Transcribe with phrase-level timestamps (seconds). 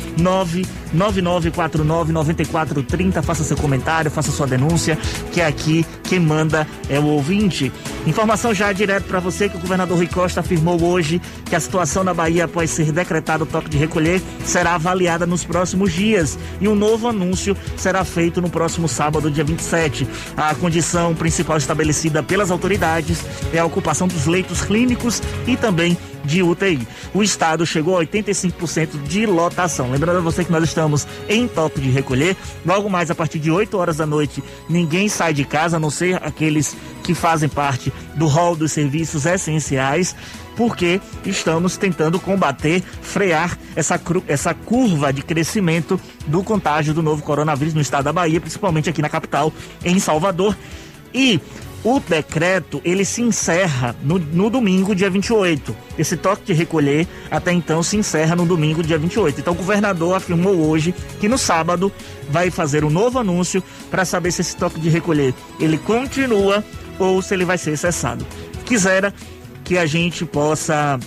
[0.94, 3.22] 999499430.
[3.22, 4.98] Faça seu comentário, faça sua denúncia,
[5.32, 7.72] que é aqui quem manda é o ouvinte.
[8.06, 12.04] Informação já direto para você que o governador Rui Costa afirmou hoje que a situação
[12.04, 16.68] na Bahia após ser decretado o toque de recolher será avaliada nos próximos dias e
[16.68, 20.06] um novo anúncio será feito no próximo sábado, dia 27.
[20.36, 26.42] A condição principal estabelecida pelas autoridades é a ocupação dos leitos clínicos e também de
[26.42, 26.86] UTI.
[27.14, 29.90] O estado chegou a 85% de lotação.
[29.90, 32.36] Lembrando a você que nós estamos em toque de recolher.
[32.64, 35.90] Logo mais a partir de 8 horas da noite, ninguém sai de casa, a não
[35.90, 40.14] ser aqueles que fazem parte do rol dos serviços essenciais
[40.56, 47.74] porque estamos tentando combater, frear essa, essa curva de crescimento do contágio do novo coronavírus
[47.74, 49.52] no estado da Bahia, principalmente aqui na capital,
[49.84, 50.56] em Salvador.
[51.14, 51.40] E
[51.84, 55.76] o decreto ele se encerra no, no, domingo, dia 28.
[55.96, 59.40] Esse toque de recolher até então se encerra no domingo, dia 28.
[59.40, 61.92] Então o governador afirmou hoje que no sábado
[62.28, 66.64] vai fazer um novo anúncio para saber se esse toque de recolher ele continua
[66.98, 68.26] ou se ele vai ser cessado.
[68.64, 69.14] Quisera
[69.66, 70.98] que a gente possa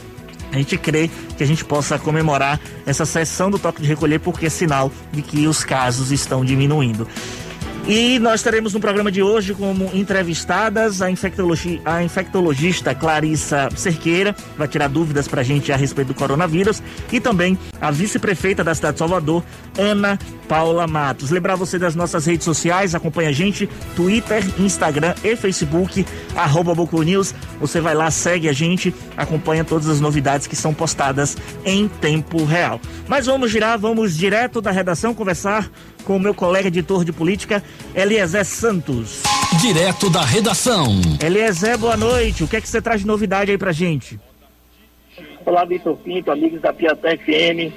[0.51, 4.47] a gente crê que a gente possa comemorar essa sessão do toque de recolher porque
[4.47, 7.07] é sinal de que os casos estão diminuindo.
[7.87, 14.35] E nós teremos no programa de hoje como entrevistadas a, infectologi a infectologista Clarissa Cerqueira,
[14.57, 18.75] vai tirar dúvidas para a gente a respeito do coronavírus, e também a vice-prefeita da
[18.75, 19.43] cidade de Salvador,
[19.77, 21.31] Ana Paula Matos.
[21.31, 26.73] Lembrar você das nossas redes sociais, acompanha a gente, Twitter, Instagram e Facebook, arroba
[27.03, 27.33] News.
[27.59, 32.43] Você vai lá, segue a gente, acompanha todas as novidades que são postadas em tempo
[32.45, 32.79] real.
[33.07, 35.69] Mas vamos girar, vamos direto da redação conversar
[36.03, 37.63] com o meu colega editor de política,
[37.95, 39.23] Eliezer Santos.
[39.61, 40.87] Direto da redação.
[41.23, 42.43] Eliezer, boa noite.
[42.43, 44.19] O que é que você traz de novidade aí pra gente?
[45.45, 47.73] Olá, Vitor Pinto, amigos da Piatã FM.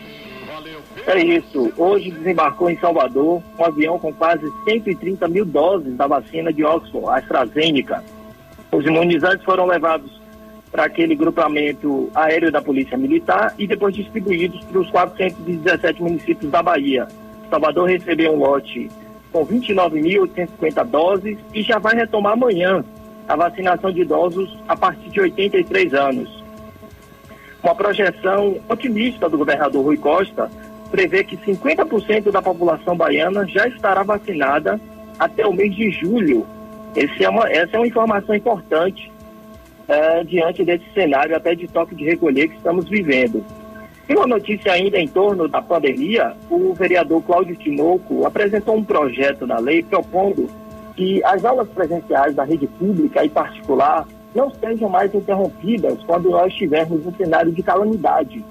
[1.07, 1.73] É isso.
[1.77, 7.09] Hoje desembarcou em Salvador um avião com quase 130 mil doses da vacina de Oxford,
[7.09, 8.05] AstraZeneca.
[8.71, 10.11] Os imunizantes foram levados
[10.71, 16.63] para aquele grupamento aéreo da Polícia Militar e depois distribuídos para os 417 municípios da
[16.63, 17.07] Bahia.
[17.53, 18.89] Salvador recebeu um lote
[19.31, 22.83] com 29.850 doses e já vai retomar amanhã
[23.29, 26.43] a vacinação de idosos a partir de 83 anos.
[27.63, 30.51] Uma projeção otimista do governador Rui Costa
[30.91, 34.81] prevê que 50% da população baiana já estará vacinada
[35.19, 36.47] até o mês de julho.
[36.97, 39.13] É uma, essa é uma informação importante
[39.87, 43.45] é, diante desse cenário até de toque de recolher que estamos vivendo.
[44.09, 49.47] E uma notícia ainda em torno da pandemia, o vereador Cláudio Tinoco apresentou um projeto
[49.47, 50.49] na lei propondo
[50.97, 56.53] que as aulas presenciais da rede pública e particular não sejam mais interrompidas quando nós
[56.53, 58.45] estivermos um cenário de calamidade.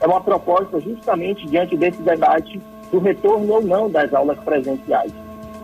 [0.00, 2.60] É uma proposta justamente diante desse debate
[2.90, 5.12] do retorno ou não das aulas presenciais.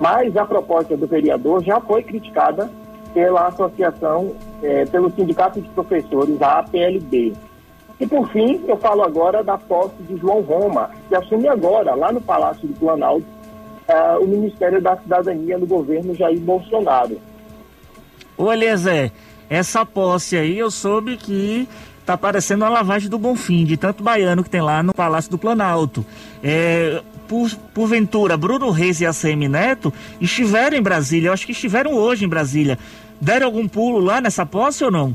[0.01, 2.71] Mas a proposta do vereador já foi criticada
[3.13, 7.35] pela associação, eh, pelo Sindicato de Professores, a APLB.
[8.01, 12.11] E por fim, eu falo agora da posse de João Roma, que assume agora, lá
[12.11, 13.27] no Palácio do Planalto,
[13.87, 17.21] uh, o Ministério da Cidadania no governo Jair Bolsonaro.
[18.39, 19.13] Ô Eliezer,
[19.51, 21.69] essa posse aí eu soube que
[22.07, 25.37] tá parecendo uma lavagem do Bonfim, de tanto baiano que tem lá no Palácio do
[25.37, 26.05] Planalto.
[26.43, 31.53] É, por, porventura, Bruno Reis e a CM Neto estiveram em Brasília, eu acho que
[31.53, 32.79] estiveram hoje em Brasília.
[33.21, 35.15] Deram algum pulo lá nessa posse ou não?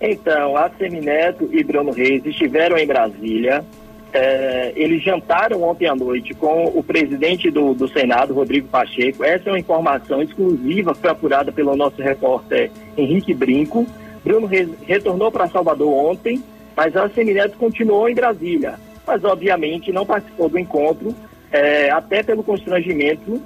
[0.00, 3.64] Então, a Semineto e Bruno Reis estiveram em Brasília.
[4.12, 9.24] É, eles jantaram ontem à noite com o presidente do, do, Senado, Rodrigo Pacheco.
[9.24, 13.86] Essa é uma informação exclusiva apurada pelo nosso repórter Henrique Brinco.
[14.24, 16.42] Bruno Reis retornou para Salvador ontem,
[16.76, 18.76] mas a Semineto continuou em Brasília.
[19.06, 21.14] Mas, obviamente, não participou do encontro,
[21.50, 23.40] é, até pelo constrangimento,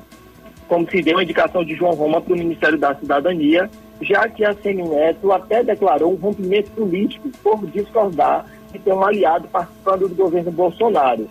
[0.69, 3.71] como se deu a indicação de João Roma para o Ministério da Cidadania,
[4.03, 9.49] já que a Semineto até declarou um rompimento político por discordar de ter um aliado
[9.49, 11.29] participando do governo Bolsonaro.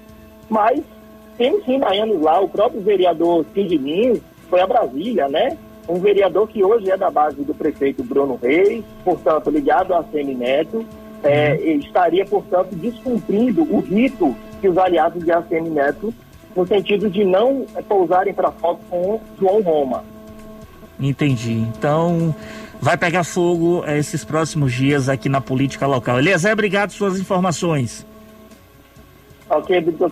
[0.50, 0.82] Mas
[1.38, 5.58] tem sim baianos lá, o próprio vereador Sidney foi a Brasília, né?
[5.88, 10.86] Um vereador que hoje é da base do prefeito Bruno Reis, portanto, ligado a Semineto,
[11.24, 16.14] é, estaria, portanto, descumprindo o rito que os aliados de ACM Neto,
[16.56, 20.04] no sentido de não pousarem para foto com João Roma.
[21.00, 21.54] Entendi.
[21.54, 22.36] Então,
[22.82, 26.20] vai pegar fogo esses próximos dias aqui na política local.
[26.20, 28.06] Eliezer, obrigado por suas informações.
[29.50, 30.12] Ok, Vitor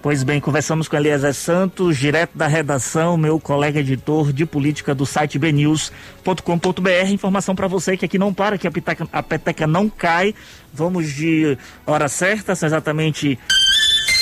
[0.00, 5.06] Pois bem, conversamos com Eliezer Santos, direto da redação, meu colega editor de política do
[5.06, 7.10] site bnews.com.br.
[7.10, 10.34] Informação para você que aqui não para, que a peteca, a peteca não cai.
[10.72, 11.56] Vamos de
[11.86, 13.38] hora certa, são exatamente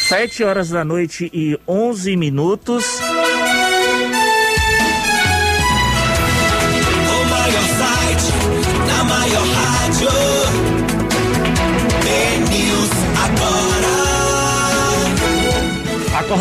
[0.08, 3.00] 7 horas da noite e 11 minutos.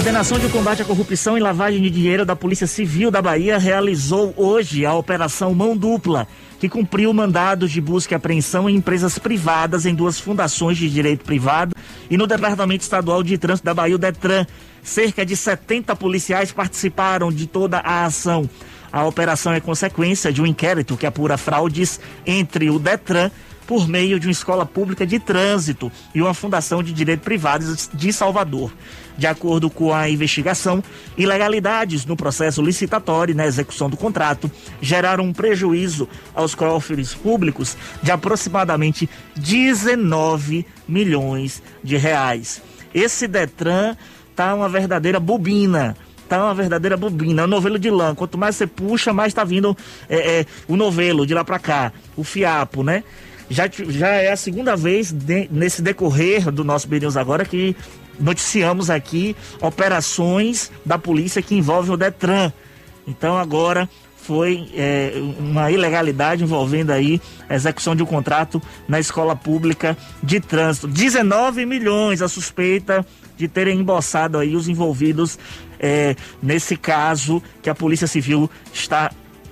[0.01, 4.33] Coordenação de Combate à Corrupção e Lavagem de Dinheiro da Polícia Civil da Bahia realizou
[4.35, 6.27] hoje a Operação Mão Dupla,
[6.59, 11.23] que cumpriu mandados de busca e apreensão em empresas privadas em duas fundações de direito
[11.23, 11.75] privado
[12.09, 14.47] e no Departamento Estadual de Trânsito da Bahia, o DETRAN.
[14.81, 18.49] Cerca de 70 policiais participaram de toda a ação.
[18.91, 23.29] A operação é consequência de um inquérito que apura fraudes entre o DETRAN
[23.71, 27.63] por meio de uma escola pública de trânsito e uma fundação de direito privado
[27.93, 28.69] de Salvador.
[29.17, 30.83] De acordo com a investigação,
[31.17, 34.51] ilegalidades no processo licitatório e na execução do contrato
[34.81, 42.61] geraram um prejuízo aos cofres públicos de aproximadamente 19 milhões de reais.
[42.93, 43.95] Esse Detran
[44.35, 45.95] tá uma verdadeira bobina
[46.27, 48.15] tá uma verdadeira bobina, é um novelo de lã.
[48.15, 49.75] Quanto mais você puxa, mais tá vindo
[50.07, 53.03] é, é, o novelo de lá para cá, o fiapo, né?
[53.51, 57.75] Já, já é a segunda vez de, nesse decorrer do nosso BNews agora que
[58.17, 62.53] noticiamos aqui operações da polícia que envolvem o Detran.
[63.05, 67.19] Então agora foi é, uma ilegalidade envolvendo aí
[67.49, 70.87] a execução de um contrato na escola pública de trânsito.
[70.87, 73.05] 19 milhões a suspeita
[73.35, 75.37] de terem embossado aí os envolvidos
[75.77, 79.11] é, nesse caso que a Polícia Civil está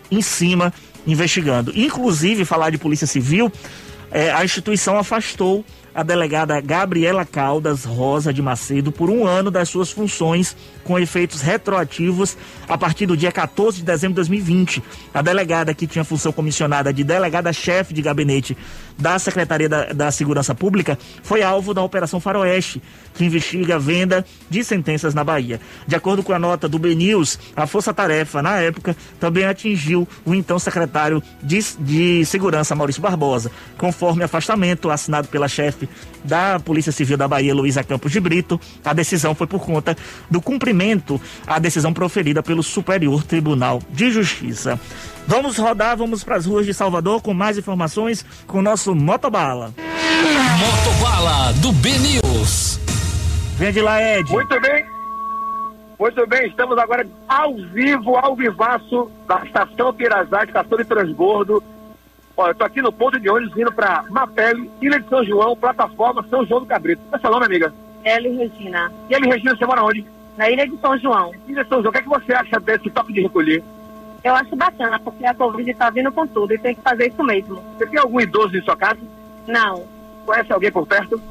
[0.09, 0.71] em cima
[1.05, 1.71] investigando.
[1.75, 3.51] Inclusive, falar de Polícia Civil,
[4.11, 5.63] é, a instituição afastou
[5.93, 11.41] a delegada Gabriela Caldas Rosa de Macedo por um ano das suas funções com efeitos
[11.41, 14.83] retroativos a partir do dia 14 de dezembro de 2020.
[15.13, 18.55] A delegada que tinha função comissionada de delegada-chefe de gabinete
[18.99, 22.81] da Secretaria da, da, Segurança Pública foi alvo da Operação Faroeste,
[23.13, 25.59] que investiga a venda de sentenças na Bahia.
[25.87, 30.35] De acordo com a nota do BNews, a Força Tarefa, na época, também atingiu o
[30.35, 35.87] então secretário de, de Segurança, Maurício Barbosa, conforme afastamento assinado pela chefe
[36.23, 38.59] da Polícia Civil da Bahia, Luísa Campos de Brito.
[38.83, 39.95] A decisão foi por conta
[40.29, 44.79] do cumprimento à decisão proferida pelo Superior Tribunal de Justiça.
[45.29, 49.75] Vamos rodar, vamos para as ruas de Salvador com mais informações com o nosso Motobala.
[50.57, 52.79] Motobala do B News.
[53.55, 54.27] Vem de lá, Ed.
[54.31, 54.83] Muito bem.
[55.99, 61.61] Muito bem, estamos agora ao vivo, ao vivaço da estação Pirazá, estação de transbordo
[62.35, 65.55] Olha, eu tô aqui no ponto de ônibus vindo para Mapele, Ilha de São João,
[65.55, 67.03] plataforma São João do Cabrito.
[67.07, 67.71] Qual é seu nome, amiga?
[68.03, 68.91] Eli Regina.
[69.07, 70.03] E Eli Regina, você mora onde?
[70.37, 71.31] Na Ilha de São João.
[71.47, 73.61] Ilha de São João, o que, é que você acha desse toque de recolher?
[74.23, 77.23] Eu acho bacana, porque a Covid está vindo com tudo e tem que fazer isso
[77.23, 77.61] mesmo.
[77.77, 78.99] Você tem algum idoso em sua casa?
[79.47, 79.83] Não.
[80.25, 81.21] Conhece alguém por perto?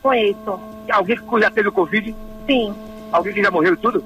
[0.00, 0.60] Conheço.
[0.90, 2.14] Alguém que já teve Covid?
[2.46, 2.74] Sim.
[3.10, 4.04] Alguém que já morreu e tudo?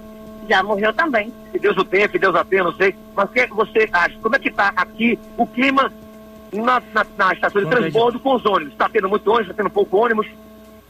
[0.48, 1.32] Já morreu também.
[1.52, 2.94] Que Deus o tenha, que Deus a tenha, não sei.
[3.14, 4.18] Mas o que, é você acha?
[4.18, 5.92] Como é que está aqui o clima
[6.52, 8.72] na, na, na estação de transbordo com os ônibus.
[8.72, 10.26] Está tendo muito ônibus, está tendo pouco ônibus.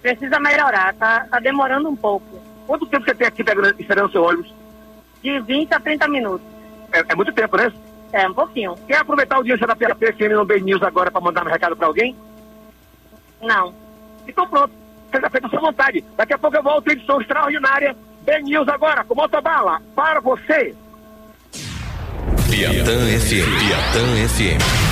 [0.01, 2.27] Precisa melhorar, tá, tá demorando um pouco.
[2.67, 4.53] Quanto tempo você tem aqui pegando, esperando o seu ônibus?
[5.23, 6.47] De 20 a 30 minutos.
[6.93, 7.73] É, é muito tempo, né?
[8.13, 8.75] É, um pouquinho.
[8.87, 11.87] Quer aproveitar o dia da PFM no B News agora para mandar um recado para
[11.87, 12.15] alguém?
[13.41, 13.75] Não.
[14.29, 14.73] Então pronto,
[15.11, 16.05] seja feita a sua vontade.
[16.17, 17.97] Daqui a pouco eu volto em edição extraordinária.
[18.23, 20.75] B News agora, com motobala, para você.
[22.51, 23.49] Piatã FM.
[23.59, 24.92] Piatã FM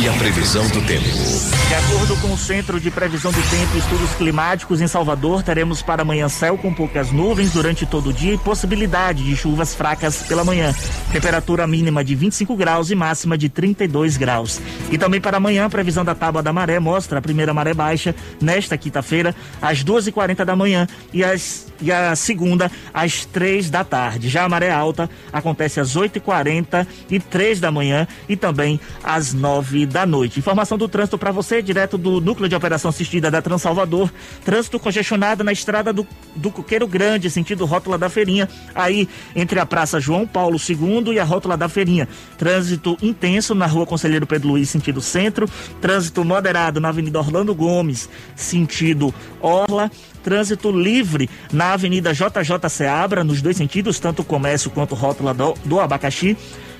[0.00, 1.04] e a previsão do tempo.
[1.04, 5.82] De acordo com o Centro de Previsão do Tempo e Estudos Climáticos em Salvador, teremos
[5.82, 10.22] para amanhã céu com poucas nuvens durante todo o dia e possibilidade de chuvas fracas
[10.24, 10.74] pela manhã.
[11.12, 14.60] Temperatura mínima de 25 graus e máxima de 32 graus.
[14.90, 18.14] E também para amanhã, a previsão da tábua da maré mostra a primeira maré baixa
[18.40, 24.28] nesta quinta-feira, às 12h40 da manhã e, as, e a segunda às 3 da tarde.
[24.28, 29.84] Já a maré alta acontece às 8h40 e 3 da manhã e também às 9
[29.84, 30.38] da noite.
[30.38, 34.10] Informação do trânsito para você, direto do Núcleo de Operação Assistida da Transalvador.
[34.44, 39.66] Trânsito congestionado na estrada do, do Coqueiro Grande, sentido Rótula da Feirinha, aí entre a
[39.66, 42.08] Praça João Paulo II e a Rótula da Feirinha.
[42.38, 45.48] Trânsito intenso na Rua Conselheiro Pedro Luiz, sentido centro.
[45.80, 49.90] Trânsito moderado na Avenida Orlando Gomes, sentido Orla
[50.22, 55.78] trânsito livre na Avenida JJ Seabra, nos dois sentidos, tanto comércio quanto rótula do, do
[55.78, 56.34] abacaxi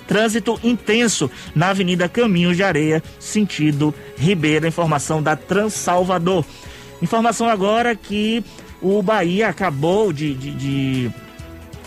[0.07, 4.69] Trânsito intenso na Avenida Caminhos de Areia, sentido Ribeira.
[4.69, 6.45] Informação da Transalvador.
[7.03, 8.45] Informação agora que
[8.85, 11.11] o Bahia acabou de, de, de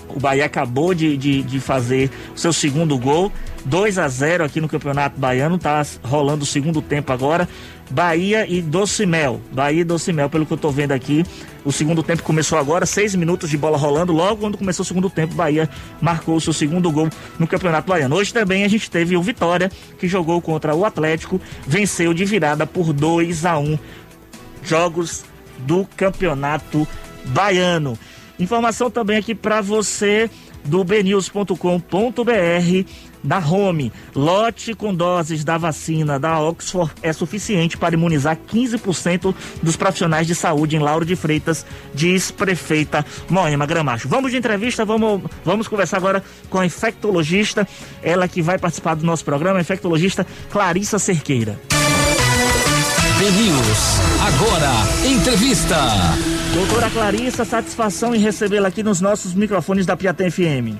[0.10, 3.32] o Bahia acabou de, de, de, fazer o seu segundo gol,
[3.66, 7.48] 2 a 0 aqui no Campeonato Baiano, tá rolando o segundo tempo agora.
[7.90, 9.40] Bahia e Docimel.
[9.52, 11.24] Bahia e Docimel, pelo que eu tô vendo aqui.
[11.64, 14.12] O segundo tempo começou agora, seis minutos de bola rolando.
[14.12, 15.70] Logo quando começou o segundo tempo, Bahia
[16.02, 18.16] marcou o seu segundo gol no Campeonato Baiano.
[18.16, 22.66] Hoje também a gente teve o Vitória, que jogou contra o Atlético, venceu de virada
[22.66, 23.78] por 2 a 1
[24.64, 25.24] Jogos
[25.60, 26.88] do Campeonato
[27.26, 27.98] Baiano.
[28.40, 30.30] Informação também aqui para você
[30.64, 31.56] do bnews.com.br
[33.24, 33.92] da Home.
[34.16, 40.36] Lote com doses da vacina da Oxford é suficiente para imunizar 15% dos profissionais de
[40.36, 44.08] saúde em Lauro de Freitas, diz prefeita Moema Gramacho.
[44.08, 47.68] Vamos de entrevista, vamos, vamos conversar agora com a infectologista,
[48.02, 51.60] ela que vai participar do nosso programa, a infectologista Clarissa Cerqueira.
[53.18, 54.72] BNews, agora,
[55.04, 55.76] entrevista.
[56.54, 60.78] Doutora Clarissa, satisfação em recebê-la aqui nos nossos microfones da Piatã FM.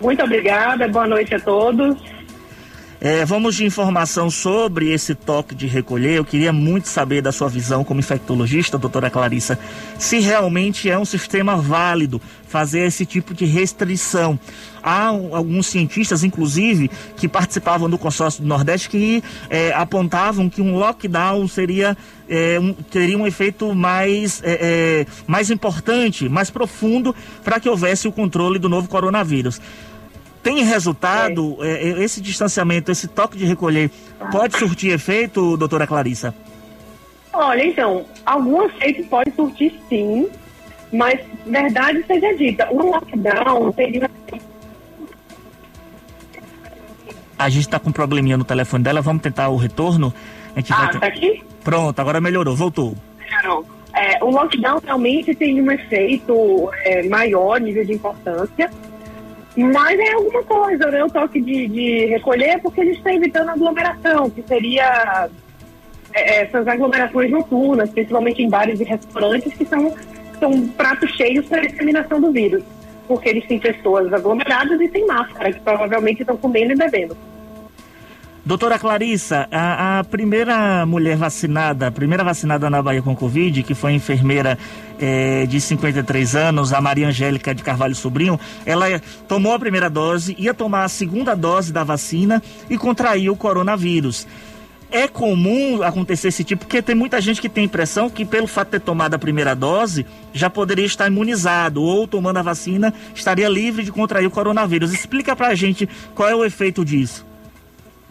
[0.00, 1.96] Muito obrigada, boa noite a todos.
[3.04, 6.18] É, vamos de informação sobre esse toque de recolher.
[6.18, 9.58] Eu queria muito saber da sua visão como infectologista, doutora Clarissa,
[9.98, 14.38] se realmente é um sistema válido fazer esse tipo de restrição.
[14.80, 20.76] Há alguns cientistas, inclusive, que participavam do consórcio do Nordeste que é, apontavam que um
[20.76, 21.96] lockdown seria
[22.28, 28.06] é, um, teria um efeito mais, é, é mais importante, mais profundo para que houvesse
[28.06, 29.60] o controle do novo coronavírus.
[30.42, 31.56] Tem resultado?
[31.60, 31.88] É.
[31.88, 32.02] é.
[32.02, 33.90] Esse distanciamento, esse toque de recolher,
[34.30, 36.34] pode surtir efeito, doutora Clarissa?
[37.32, 40.28] Olha, então, algum efeito pode surtir sim,
[40.92, 44.10] mas verdade seja dita, o lockdown teria.
[47.38, 50.12] A gente está com um probleminha no telefone dela, vamos tentar o retorno.
[50.54, 51.00] A gente ah, vai...
[51.00, 51.42] tá aqui?
[51.64, 52.94] Pronto, agora melhorou, voltou.
[53.18, 53.66] Melhorou.
[53.94, 58.70] É, o lockdown realmente tem um efeito é, maior, nível de importância,
[59.56, 61.04] mas é alguma coisa, né?
[61.04, 65.28] O toque de, de recolher, porque a gente está evitando aglomeração, que seria
[66.14, 69.94] é, é, essas aglomerações noturnas, principalmente em bares e restaurantes, que são,
[70.40, 72.62] são pratos cheios para a disseminação do vírus.
[73.06, 77.16] Porque eles têm pessoas aglomeradas e sem máscara, que provavelmente estão comendo e bebendo.
[78.44, 83.72] Doutora Clarissa, a, a, primeira mulher vacinada, a primeira vacinada na Bahia com Covid, que
[83.72, 84.58] foi enfermeira
[84.98, 90.34] é, de 53 anos, a Maria Angélica de Carvalho Sobrinho, ela tomou a primeira dose,
[90.36, 94.26] ia tomar a segunda dose da vacina e contraiu o coronavírus.
[94.90, 98.48] É comum acontecer esse tipo, porque tem muita gente que tem a impressão que, pelo
[98.48, 102.92] fato de ter tomado a primeira dose, já poderia estar imunizado, ou tomando a vacina,
[103.14, 104.92] estaria livre de contrair o coronavírus.
[104.92, 107.30] Explica pra gente qual é o efeito disso.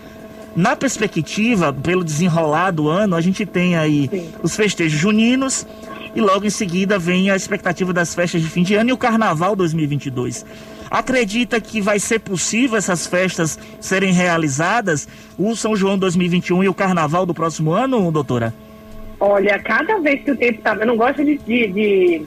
[0.54, 4.28] Na perspectiva, pelo desenrolar do ano, a gente tem aí Sim.
[4.44, 5.66] os festejos juninos,
[6.14, 8.96] e logo em seguida vem a expectativa das festas de fim de ano e o
[8.96, 10.44] Carnaval 2022.
[10.90, 16.74] Acredita que vai ser possível essas festas serem realizadas, o São João 2021 e o
[16.74, 18.54] Carnaval do próximo ano, doutora?
[19.18, 20.74] Olha, cada vez que o tempo está.
[20.74, 22.26] Eu não gosto de, de, de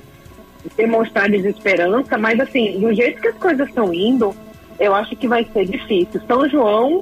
[0.75, 4.35] demonstrar desesperança, mas assim, do jeito que as coisas estão indo,
[4.79, 6.21] eu acho que vai ser difícil.
[6.27, 7.01] São João,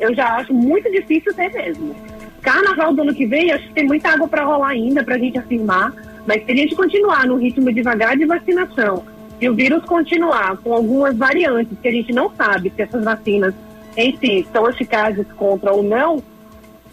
[0.00, 1.94] eu já acho muito difícil ter mesmo.
[2.42, 5.18] Carnaval do ano que vem, acho que tem muita água para rolar ainda para a
[5.18, 5.92] gente afirmar.
[6.26, 9.04] Mas se a gente continuar no ritmo devagar de vacinação,
[9.38, 13.54] se o vírus continuar com algumas variantes que a gente não sabe se essas vacinas
[13.96, 16.22] em si são eficazes contra ou não,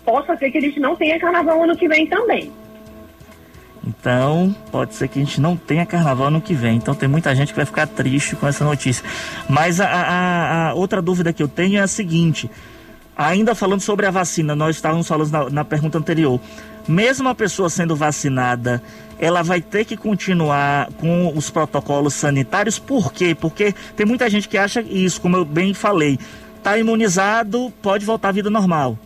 [0.03, 2.51] possa ser que a gente não tenha carnaval ano que vem também.
[3.85, 6.75] Então, pode ser que a gente não tenha carnaval ano que vem.
[6.75, 9.03] Então, tem muita gente que vai ficar triste com essa notícia.
[9.49, 12.49] Mas a, a, a outra dúvida que eu tenho é a seguinte:
[13.17, 16.39] ainda falando sobre a vacina, nós estávamos falando na, na pergunta anterior.
[16.87, 18.81] Mesmo a pessoa sendo vacinada,
[19.21, 22.79] ela vai ter que continuar com os protocolos sanitários.
[22.79, 23.35] Por quê?
[23.39, 26.17] Porque tem muita gente que acha isso, como eu bem falei.
[26.57, 28.97] Está imunizado, pode voltar à vida normal.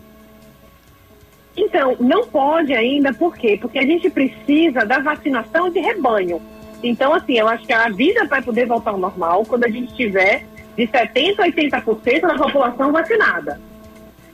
[1.57, 3.57] Então, não pode ainda, por quê?
[3.60, 6.41] Porque a gente precisa da vacinação de rebanho.
[6.81, 9.93] Então, assim, eu acho que a vida vai poder voltar ao normal quando a gente
[9.95, 10.45] tiver
[10.77, 13.60] de 70% a 80% da população vacinada.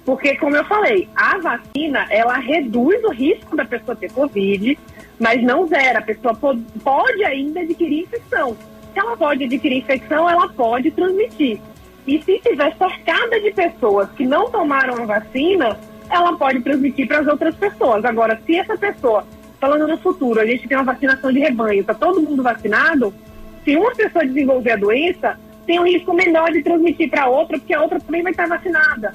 [0.04, 4.78] Porque, como eu falei, a vacina, ela reduz o risco da pessoa ter Covid,
[5.22, 6.00] mas não zera.
[6.00, 6.36] A pessoa
[6.84, 8.58] pode, ainda adquirir infecção.
[8.92, 11.62] Se ela pode adquirir infecção, ela pode transmitir.
[12.08, 17.20] E se estiver cercada de pessoas que não tomaram a vacina, ela pode transmitir para
[17.20, 18.04] as outras pessoas.
[18.04, 19.24] Agora, se essa pessoa,
[19.60, 23.14] falando no futuro, a gente tem uma vacinação de rebanho, está todo mundo vacinado,
[23.64, 27.76] se uma pessoa desenvolver a doença, tem um risco menor de transmitir para outra, porque
[27.76, 29.14] a outra também vai estar vacinada.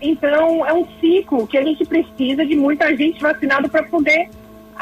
[0.00, 4.30] Então, é um ciclo que a gente precisa de muita gente vacinada para poder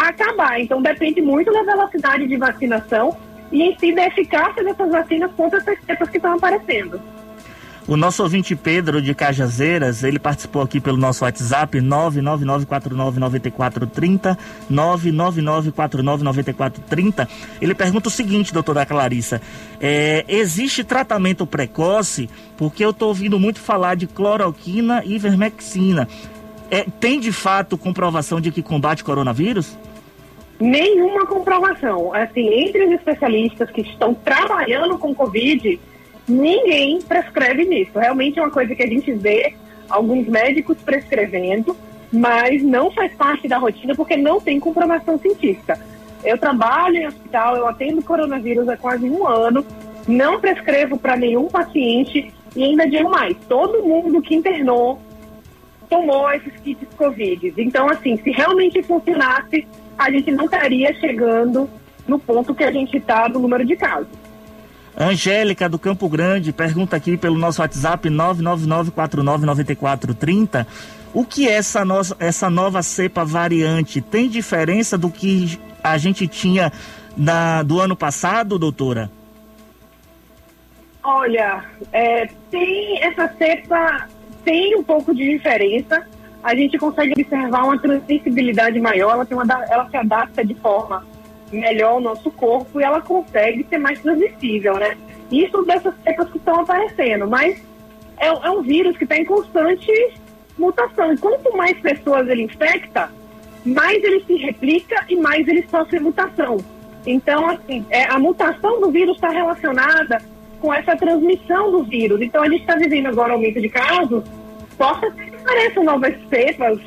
[0.09, 0.61] acabar.
[0.61, 3.17] Então, depende muito da velocidade de vacinação
[3.51, 7.01] e em si da eficácia dessas vacinas contra essas cepas que estão aparecendo.
[7.87, 14.39] O nosso ouvinte Pedro de Cajazeiras, ele participou aqui pelo nosso WhatsApp 999499430,
[14.71, 17.29] 999499430.
[17.61, 19.43] Ele pergunta o seguinte, doutora Clarissa,
[19.81, 22.31] é, existe tratamento precoce?
[22.57, 26.07] Porque eu estou ouvindo muito falar de cloroquina e ivermectina.
[26.71, 29.77] É, tem de fato comprovação de que combate coronavírus?
[30.63, 32.15] Nenhuma comprovação.
[32.15, 35.81] Assim, entre os especialistas que estão trabalhando com Covid,
[36.29, 37.99] ninguém prescreve nisso.
[37.99, 39.55] Realmente é uma coisa que a gente vê
[39.91, 41.77] alguns médicos prescrevendo,
[42.13, 45.81] mas não faz parte da rotina porque não tem comprovação científica.
[46.23, 49.67] Eu trabalho em hospital, eu atendo coronavírus há quase um ano,
[50.07, 55.01] não prescrevo para nenhum paciente e ainda digo mais, todo mundo que internou
[55.91, 57.53] tomou esses kits Covid.
[57.59, 59.67] Então, assim, se realmente funcionasse,
[59.99, 61.69] a gente não estaria chegando
[62.07, 64.09] no ponto que a gente está no número de casos.
[64.97, 70.67] Angélica do Campo Grande pergunta aqui pelo nosso WhatsApp 999499430.
[71.15, 74.01] O que é essa, no, essa nova cepa variante?
[74.01, 76.73] Tem diferença do que a gente tinha
[77.67, 79.11] do ano passado, doutora?
[81.03, 84.09] Olha, é, tem essa cepa,
[84.45, 86.07] tem um pouco de diferença.
[86.43, 91.07] A gente consegue observar uma transmissibilidade maior, ela, tem uma, ela se adapta de forma
[91.53, 94.97] melhor o nosso corpo e ela consegue ser mais transmissível, né?
[95.31, 97.63] Isso dessas cepas que estão aparecendo, mas
[98.19, 99.91] é, é um vírus que está em constante
[100.59, 101.17] mutação.
[101.17, 103.11] Quanto mais pessoas ele infecta,
[103.65, 106.59] mais ele se replica e mais ele sofre mutação.
[107.07, 110.19] Então, assim, é, a mutação do vírus está relacionada
[110.61, 112.21] com essa transmissão do vírus.
[112.21, 114.23] Então, a gente está vivendo agora aumento de casos,
[114.79, 115.11] possa
[115.43, 116.79] que apareçam novas cepas,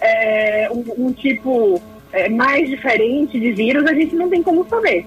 [0.00, 1.80] é, um, um tipo
[2.12, 5.06] é, mais diferente de vírus, a gente não tem como saber.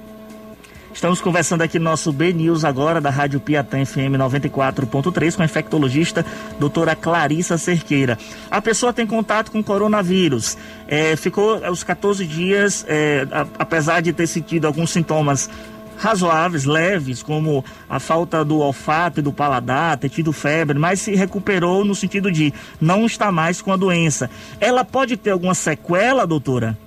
[0.92, 5.46] Estamos conversando aqui no nosso B News agora, da Rádio Piatã FM 94.3, com a
[5.46, 6.26] infectologista
[6.60, 8.18] doutora Clarissa Cerqueira.
[8.50, 14.12] A pessoa tem contato com coronavírus, é, ficou os 14 dias, é, a, apesar de
[14.12, 15.50] ter sentido alguns sintomas
[16.00, 21.14] razoáveis, leves, como a falta do olfato e do paladar, ter tido febre, mas se
[21.14, 24.30] recuperou no sentido de não estar mais com a doença.
[24.62, 26.78] Ela pode ter alguma sequela, doutora?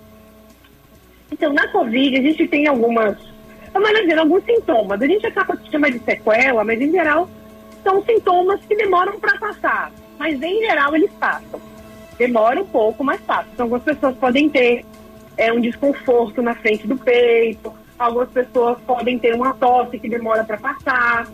[1.30, 3.16] Então, na Covid, a gente tem algumas,
[3.72, 5.00] vamos dizer, alguns sintomas.
[5.00, 7.28] A gente acaba de chamar de sequela, mas em geral
[7.84, 9.92] são sintomas que demoram para passar.
[10.18, 11.60] Mas em geral eles passam.
[12.16, 13.48] Demora um pouco, mas passa.
[13.52, 14.84] Então, algumas pessoas podem ter
[15.36, 17.72] é, um desconforto na frente do peito,
[18.02, 21.26] algumas pessoas podem ter uma tosse que demora para passar,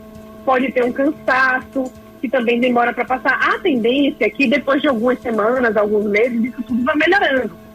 [0.45, 3.39] pode ter um cansaço que também demora para passar.
[3.41, 7.69] A tendência é que depois de algumas semanas, alguns meses, isso tudo vai melhorando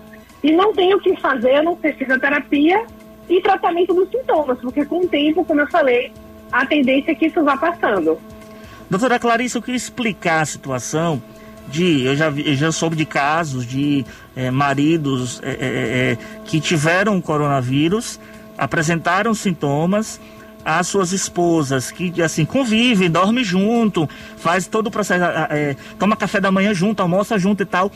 [0.44, 2.84] e não tem o que fazer não ser fisioterapia
[3.30, 6.12] e tratamento dos sintomas, porque com o tempo, como eu falei,
[6.52, 8.18] a tendência é que isso vá passando.
[8.90, 11.22] Doutora Clarice, eu queria explicar a situação
[11.66, 12.04] de.
[12.04, 14.04] Eu já, eu já soube de casos de
[14.36, 18.20] é, maridos é, é, que tiveram coronavírus,
[18.56, 20.20] apresentaram sintomas
[20.64, 26.40] as suas esposas que assim convivem, dormem junto, faz todo o processo, é, toma café
[26.40, 27.90] da manhã junto, almoça junto e tal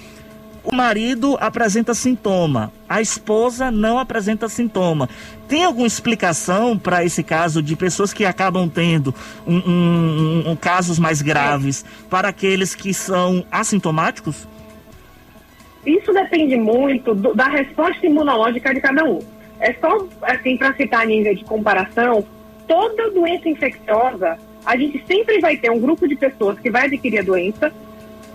[0.70, 5.08] o marido apresenta sintoma, a esposa não apresenta sintoma.
[5.48, 9.14] Tem alguma explicação para esse caso de pessoas que acabam tendo
[9.46, 14.46] um, um, um, casos mais graves para aqueles que são assintomáticos?
[15.86, 19.20] Isso depende muito do, da resposta imunológica de cada um.
[19.60, 22.24] É só, assim, para citar a nível de comparação,
[22.66, 27.18] toda doença infecciosa, a gente sempre vai ter um grupo de pessoas que vai adquirir
[27.18, 27.72] a doença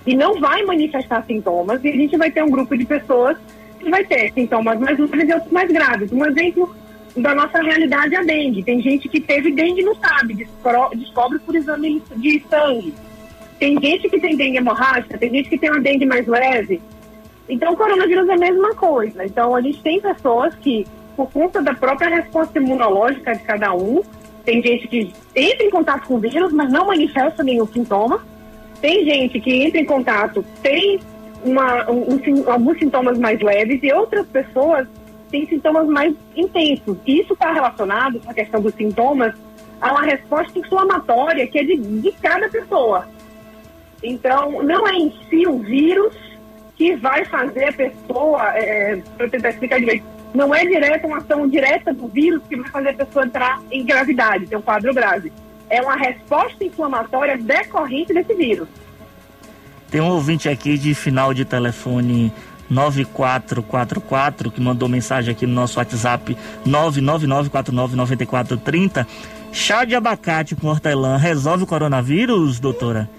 [0.05, 3.37] e não vai manifestar sintomas, e a gente vai ter um grupo de pessoas
[3.79, 6.11] que vai ter sintomas mais leves e outros mais graves.
[6.11, 6.75] Um exemplo
[7.15, 8.63] da nossa realidade é a dengue.
[8.63, 10.47] Tem gente que teve dengue e não sabe,
[10.95, 12.93] descobre por exame de sangue.
[13.59, 16.81] Tem gente que tem dengue hemorrágica, tem gente que tem uma dengue mais leve.
[17.47, 19.25] Então, o coronavírus é a mesma coisa.
[19.25, 24.01] Então, a gente tem pessoas que, por conta da própria resposta imunológica de cada um,
[24.45, 28.25] tem gente que entra em contato com o vírus, mas não manifesta nenhum sintoma.
[28.81, 30.99] Tem gente que entra em contato, tem
[31.45, 34.87] uma, um, um, alguns sintomas mais leves e outras pessoas
[35.31, 36.97] têm sintomas mais intensos.
[37.05, 39.33] E isso está relacionado, com a questão dos sintomas,
[39.79, 43.07] a uma resposta inflamatória que é de, de cada pessoa.
[44.01, 46.15] Então, não é em si o vírus
[46.75, 51.47] que vai fazer a pessoa, é, para tentar explicar direito, não é direta uma ação
[51.47, 55.31] direta do vírus que vai fazer a pessoa entrar em gravidade, ter um quadro grave
[55.73, 58.67] é uma resposta inflamatória decorrente desse vírus.
[59.89, 62.31] Tem um ouvinte aqui de final de telefone
[62.69, 69.07] 9444 que mandou mensagem aqui no nosso WhatsApp 999499430.
[69.51, 73.09] Chá de abacate com hortelã resolve o coronavírus, doutora?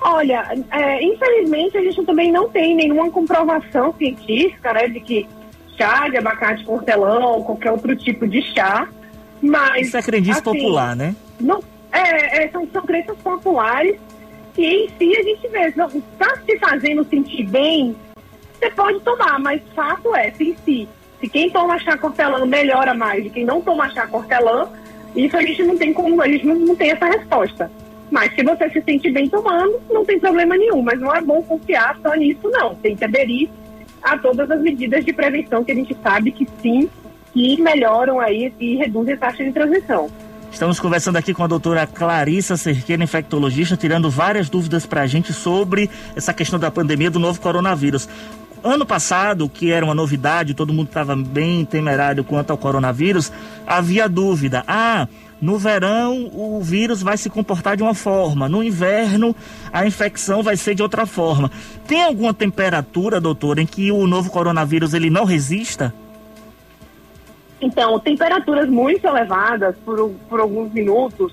[0.00, 5.28] Olha, é, infelizmente a gente também não tem nenhuma comprovação científica, né, de que
[5.76, 8.88] chá de abacate com ou qualquer outro tipo de chá,
[9.40, 9.88] mas...
[9.88, 11.14] Isso é crendice assim, popular, né?
[11.40, 13.98] Não, é, é, são, são crenças populares
[14.54, 17.96] que em si a gente vê, não está se fazendo sentir bem,
[18.58, 20.88] você pode tomar, mas fato é, se em si,
[21.20, 24.68] se quem toma chá cortelã melhora mais de quem não toma chá cortelã,
[25.16, 27.70] isso a gente não tem como, a gente não, não tem essa resposta.
[28.10, 31.42] Mas se você se sente bem tomando, não tem problema nenhum, mas não é bom
[31.42, 33.48] confiar só nisso não, tem que aderir
[34.02, 36.90] a todas as medidas de prevenção que a gente sabe que sim,
[37.32, 40.10] que melhoram aí e reduzem a taxa de transmissão.
[40.50, 45.32] Estamos conversando aqui com a doutora Clarissa Cerqueira, infectologista, tirando várias dúvidas para a gente
[45.32, 48.06] sobre essa questão da pandemia do novo coronavírus.
[48.62, 53.32] Ano passado, que era uma novidade, todo mundo estava bem temerário quanto ao coronavírus,
[53.66, 54.62] havia dúvida.
[54.68, 55.08] Ah,
[55.42, 59.34] no verão o vírus vai se comportar de uma forma, no inverno
[59.72, 61.50] a infecção vai ser de outra forma.
[61.84, 65.92] Tem alguma temperatura, doutora, em que o novo coronavírus ele não resista?
[67.60, 71.32] Então, temperaturas muito elevadas por, por alguns minutos,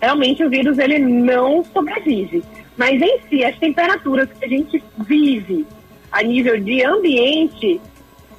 [0.00, 2.44] realmente o vírus ele não sobrevive.
[2.76, 5.66] Mas em si, as temperaturas que a gente vive
[6.12, 7.80] a nível de ambiente,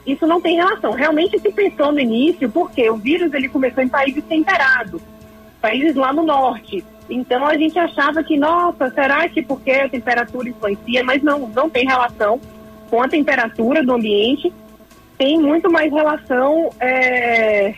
[0.05, 0.91] isso não tem relação.
[0.91, 5.01] Realmente se pensou no início, porque o vírus ele começou em países temperados,
[5.62, 6.83] países lá no norte.
[7.09, 11.03] Então a gente achava que, nossa, será que porque a temperatura influencia?
[11.03, 12.39] Mas não, não tem relação
[12.89, 14.53] com a temperatura do ambiente
[15.19, 17.75] tem muito mais relação é,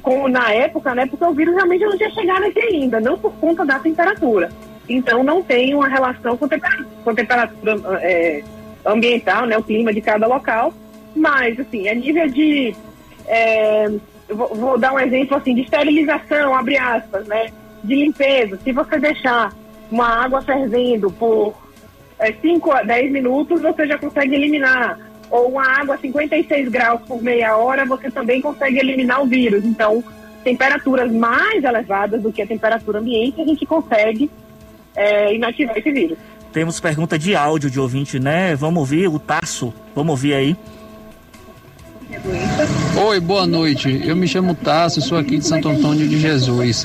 [0.00, 1.06] com na época, né?
[1.06, 4.48] Porque o vírus realmente não tinha chegado aqui ainda, não por conta da temperatura.
[4.88, 8.44] Então não tem uma relação com temperatura, com temperatura é,
[8.86, 9.58] ambiental, né?
[9.58, 10.72] O clima de cada local.
[11.14, 12.74] Mas, assim, a nível de.
[13.26, 13.88] É,
[14.28, 17.48] vou, vou, dar um exemplo assim, de esterilização, abre aspas, né?
[17.82, 18.58] De limpeza.
[18.62, 19.52] Se você deixar
[19.90, 21.54] uma água fervendo por
[22.40, 24.98] 5 é, a 10 minutos, você já consegue eliminar
[25.30, 29.64] ou uma água a 56 graus por meia hora, você também consegue eliminar o vírus.
[29.64, 30.02] Então,
[30.42, 34.30] temperaturas mais elevadas do que a temperatura ambiente, a gente consegue
[34.96, 36.18] é, inativar esse vírus.
[36.52, 38.56] Temos pergunta de áudio de ouvinte, né?
[38.56, 39.72] Vamos ouvir o Tasso.
[39.94, 40.56] Vamos ouvir aí.
[43.00, 44.02] Oi, boa noite.
[44.04, 46.84] Eu me chamo Tasso, sou aqui de Santo Antônio de Jesus.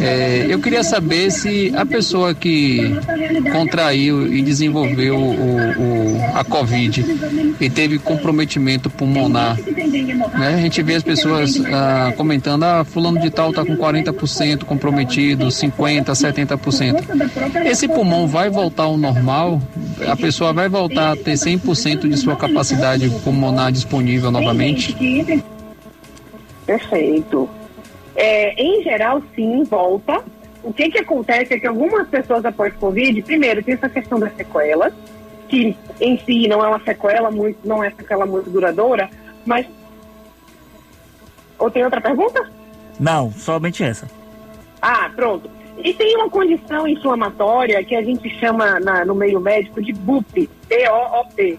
[0.00, 2.80] É, eu queria saber se a pessoa que
[3.52, 7.04] contraiu e desenvolveu o, o, a Covid
[7.60, 9.56] e teve comprometimento pulmonar,
[10.38, 10.54] né?
[10.54, 15.46] A gente vê as pessoas ah, comentando, ah, fulano de tal está com 40% comprometido,
[15.46, 17.66] 50%, 70%.
[17.66, 19.60] Esse pulmão vai voltar ao normal?
[20.06, 24.94] A pessoa vai voltar a ter 100% de sua capacidade pulmonar disponível novamente?
[26.66, 27.48] Perfeito.
[28.16, 30.22] É, em geral, sim, volta.
[30.62, 34.34] O que, que acontece é que algumas pessoas após Covid, primeiro, tem essa questão das
[34.36, 34.92] sequelas,
[35.48, 39.08] que em si não é uma sequela muito, não é sequela muito duradoura,
[39.44, 39.66] mas.
[41.58, 42.50] Ou tem outra pergunta?
[42.98, 44.08] Não, somente essa.
[44.80, 45.50] Ah, pronto.
[45.78, 50.48] E tem uma condição inflamatória que a gente chama na, no meio médico de BUP,
[50.68, 51.58] B-O-O-P,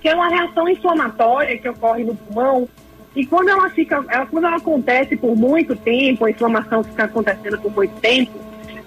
[0.00, 2.68] que é uma reação inflamatória que ocorre no pulmão.
[3.16, 7.58] E quando ela fica, ela, quando ela acontece por muito tempo, a inflamação fica acontecendo
[7.58, 8.38] por muito tempo,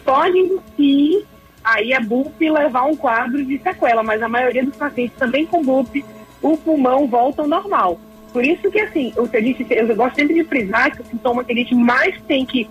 [0.05, 1.25] pode induzir
[1.63, 5.63] aí a BUP levar um quadro de sequela, mas a maioria dos pacientes também com
[5.63, 6.05] BUP,
[6.43, 7.99] o pulmão volta ao normal.
[8.31, 11.51] Por isso que, assim, o gente, eu gosto sempre de frisar que o sintoma que
[11.51, 12.69] a gente mais tem que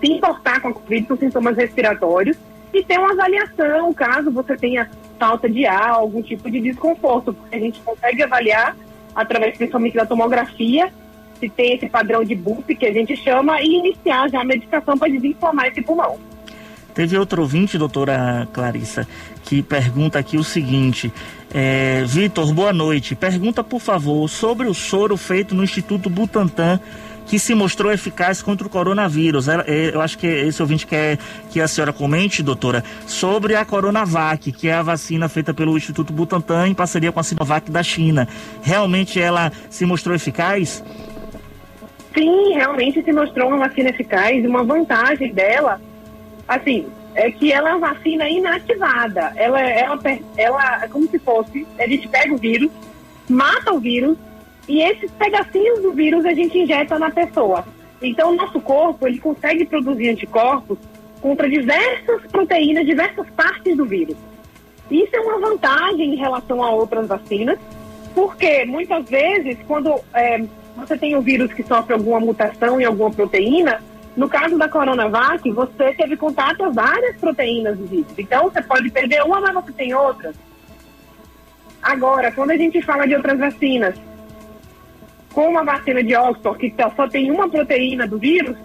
[0.00, 2.36] se importar com a Covid são sintomas respiratórios
[2.74, 7.54] e ter uma avaliação caso você tenha falta de ar, algum tipo de desconforto, porque
[7.54, 8.76] a gente consegue avaliar
[9.16, 10.92] através principalmente da tomografia
[11.40, 14.96] se tem esse padrão de BUP que a gente chama e iniciar já a medicação
[14.96, 16.18] para desinflamar esse pulmão.
[16.94, 19.06] Teve outro ouvinte, doutora Clarissa,
[19.44, 21.12] que pergunta aqui o seguinte:
[21.52, 23.14] é, Vitor, boa noite.
[23.14, 26.80] Pergunta, por favor, sobre o soro feito no Instituto Butantan
[27.26, 29.48] que se mostrou eficaz contra o coronavírus.
[29.48, 31.18] É, eu acho que esse ouvinte quer
[31.50, 36.12] que a senhora comente, doutora, sobre a Coronavac, que é a vacina feita pelo Instituto
[36.12, 38.28] Butantan em parceria com a Sinovac da China.
[38.62, 40.82] Realmente ela se mostrou eficaz?
[42.14, 44.44] Sim, realmente se mostrou uma vacina eficaz.
[44.46, 45.80] Uma vantagem dela,
[46.48, 49.32] assim, é que ela é uma vacina inativada.
[49.36, 49.98] Ela, ela,
[50.36, 52.70] ela é como se fosse, a gente pega o vírus,
[53.28, 54.16] mata o vírus,
[54.68, 57.64] e esses pedacinhos do vírus a gente injeta na pessoa.
[58.02, 60.78] Então, o nosso corpo ele consegue produzir anticorpos
[61.20, 64.16] contra diversas proteínas, diversas partes do vírus.
[64.90, 67.58] Isso é uma vantagem em relação a outras vacinas,
[68.14, 70.44] porque muitas vezes, quando é,
[70.76, 73.82] você tem um vírus que sofre alguma mutação em alguma proteína,
[74.16, 78.12] no caso da Coronavac, você teve contato a várias proteínas do vírus.
[78.16, 80.34] Então, você pode perder uma, mas você tem outras.
[81.82, 83.94] Agora, quando a gente fala de outras vacinas,
[85.36, 88.56] como a vacina de Oxford, que só tem uma proteína do vírus,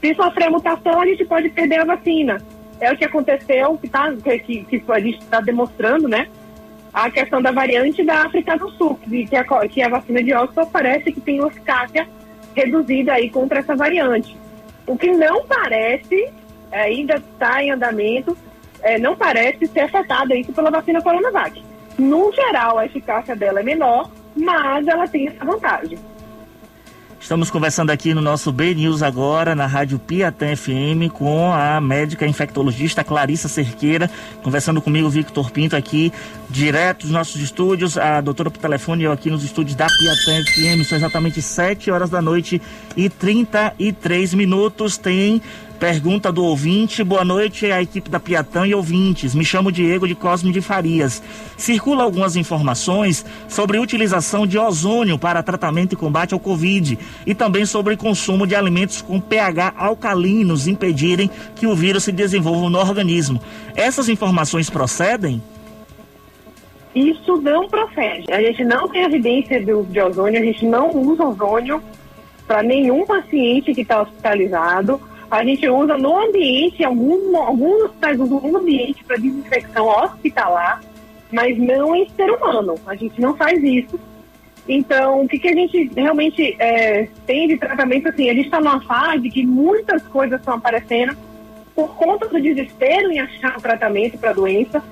[0.00, 2.40] se sofrer mutação, a gente pode perder a vacina.
[2.80, 4.10] É o que aconteceu, que, tá,
[4.42, 6.26] que, que a gente está demonstrando, né?
[6.94, 10.32] A questão da variante da África do Sul, que, que, a, que a vacina de
[10.32, 12.08] Oxford parece que tem uma eficácia
[12.56, 14.34] reduzida aí contra essa variante.
[14.86, 16.32] O que não parece,
[16.72, 18.34] é, ainda está em andamento,
[18.80, 21.62] é, não parece ser afetada isso pela vacina Coronavac.
[21.98, 25.98] No geral, a eficácia dela é menor, mas ela tem essa vantagem.
[27.24, 32.26] Estamos conversando aqui no nosso B News agora, na Rádio Piatã FM, com a médica
[32.26, 34.10] infectologista Clarissa Cerqueira,
[34.42, 36.12] conversando comigo, Victor Pinto, aqui,
[36.54, 40.88] direto dos nossos estúdios, a doutora por telefone, eu aqui nos estúdios da Piatã FM,
[40.88, 42.62] são exatamente 7 horas da noite
[42.96, 44.96] e 33 minutos.
[44.96, 45.42] Tem
[45.80, 49.34] Pergunta do ouvinte, boa noite à equipe da Piatã e ouvintes.
[49.34, 51.20] Me chamo Diego de Cosme de Farias.
[51.58, 57.66] Circula algumas informações sobre utilização de ozônio para tratamento e combate ao Covid e também
[57.66, 63.42] sobre consumo de alimentos com pH alcalinos impedirem que o vírus se desenvolva no organismo.
[63.74, 65.42] Essas informações procedem?
[66.94, 68.32] Isso não procede.
[68.32, 71.82] A gente não tem evidência do, de ozônio, a gente não usa ozônio
[72.46, 78.40] para nenhum paciente que está hospitalizado a gente usa no ambiente, algum, alguns hospitais usam
[78.40, 80.80] no ambiente para desinfecção hospitalar,
[81.32, 82.76] mas não em ser humano.
[82.86, 83.98] A gente não faz isso.
[84.68, 88.60] Então, o que, que a gente realmente é, tem de tratamento, assim, a gente está
[88.60, 91.16] numa fase que muitas coisas estão aparecendo
[91.74, 94.82] por conta do desespero em achar um tratamento para a doença,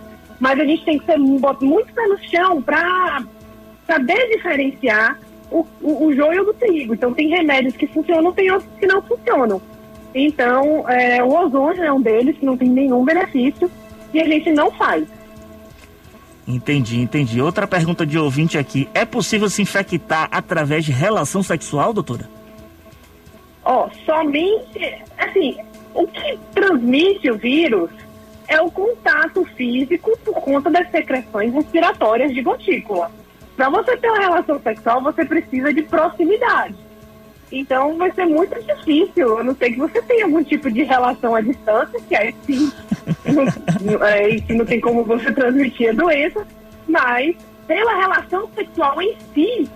[0.43, 3.23] mas a gente tem que ser muito pé no chão para
[3.87, 5.17] saber diferenciar
[5.49, 6.95] o, o, o joio do trigo.
[6.95, 9.63] Então, tem remédios que funcionam, tem outros que não funcionam.
[10.13, 13.71] Então, é, o ozônio é um deles que não tem nenhum benefício
[14.13, 15.07] e a gente não faz.
[16.45, 17.41] Entendi, entendi.
[17.41, 22.29] Outra pergunta de ouvinte aqui: é possível se infectar através de relação sexual, doutora?
[23.65, 25.05] Ó, oh, somente.
[25.17, 25.57] Assim,
[25.95, 27.91] o que transmite o vírus
[28.53, 33.11] é o contato físico por conta das secreções respiratórias de gotícula.
[33.57, 36.75] Para você ter uma relação sexual, você precisa de proximidade.
[37.51, 41.35] Então vai ser muito difícil, a não ser que você tenha algum tipo de relação
[41.35, 42.73] à distância, que aí sim
[43.25, 46.47] não, é, não tem como você transmitir a doença,
[46.89, 47.37] mas
[47.67, 49.71] pela relação sexual em si,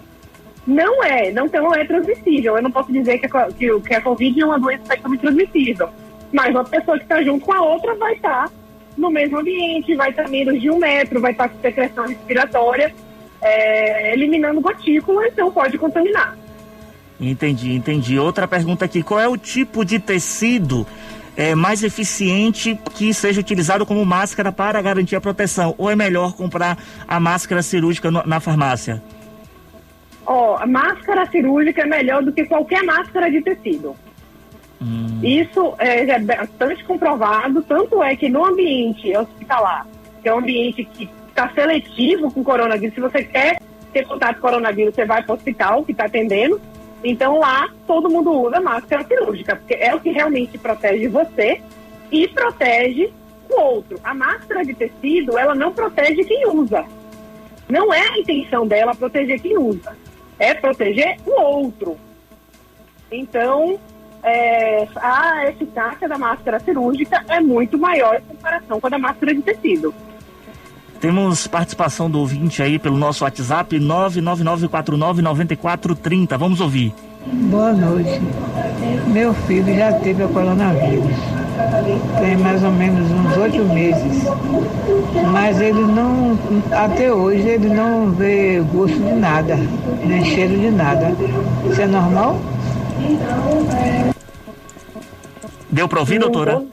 [0.66, 2.56] não é, não, não é transmissível.
[2.56, 5.88] Eu não posso dizer que a, que, que a Covid é uma doença sexualmente transmissível,
[6.32, 8.52] mas uma pessoa que está junto com a outra vai estar tá
[8.96, 12.94] no mesmo ambiente, vai estar menos de um metro, vai estar com secreção respiratória,
[13.40, 16.36] é, eliminando gotícula, então pode contaminar.
[17.20, 18.18] Entendi, entendi.
[18.18, 20.86] Outra pergunta aqui: qual é o tipo de tecido
[21.36, 25.74] é, mais eficiente que seja utilizado como máscara para garantir a proteção?
[25.78, 29.02] Ou é melhor comprar a máscara cirúrgica no, na farmácia?
[30.26, 33.94] Ó, oh, a máscara cirúrgica é melhor do que qualquer máscara de tecido.
[34.80, 35.20] Hum.
[35.22, 39.86] Isso é, é bastante comprovado, tanto é que no ambiente hospitalar,
[40.22, 43.60] que é um ambiente que está seletivo com coronavírus, se você quer
[43.92, 46.60] ter contato com coronavírus, você vai para o hospital que está atendendo.
[47.02, 51.60] Então lá todo mundo usa máscara cirúrgica, porque é o que realmente protege você
[52.10, 53.12] e protege
[53.48, 53.98] o outro.
[54.02, 56.84] A máscara de tecido, ela não protege quem usa.
[57.68, 59.96] Não é a intenção dela proteger quem usa,
[60.38, 61.96] é proteger o outro.
[63.10, 63.78] Então,
[64.26, 69.32] é, a eficácia da máscara cirúrgica é muito maior em comparação com a da máscara
[69.32, 69.94] de tecido.
[71.00, 76.36] Temos participação do ouvinte aí pelo nosso WhatsApp 999499430.
[76.36, 76.92] Vamos ouvir.
[77.26, 78.20] Boa noite.
[79.06, 81.16] Meu filho já teve o coronavírus.
[82.18, 84.24] Tem mais ou menos uns oito meses.
[85.30, 86.36] Mas ele não,
[86.72, 89.56] até hoje, ele não vê gosto de nada,
[90.04, 91.12] nem cheiro de nada.
[91.70, 92.40] Isso é normal?
[95.76, 96.64] Deu para ouvir, doutora?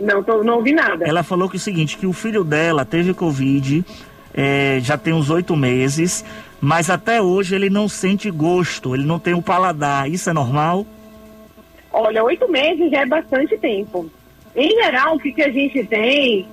[0.00, 1.04] Não, tô, não ouvi nada.
[1.04, 3.84] Ela falou que o seguinte, que o filho dela teve Covid,
[4.32, 6.24] é, já tem uns oito meses,
[6.60, 10.08] mas até hoje ele não sente gosto, ele não tem o paladar.
[10.08, 10.86] Isso é normal?
[11.92, 14.08] Olha, oito meses já é bastante tempo.
[14.54, 16.46] Em geral, o que, que a gente tem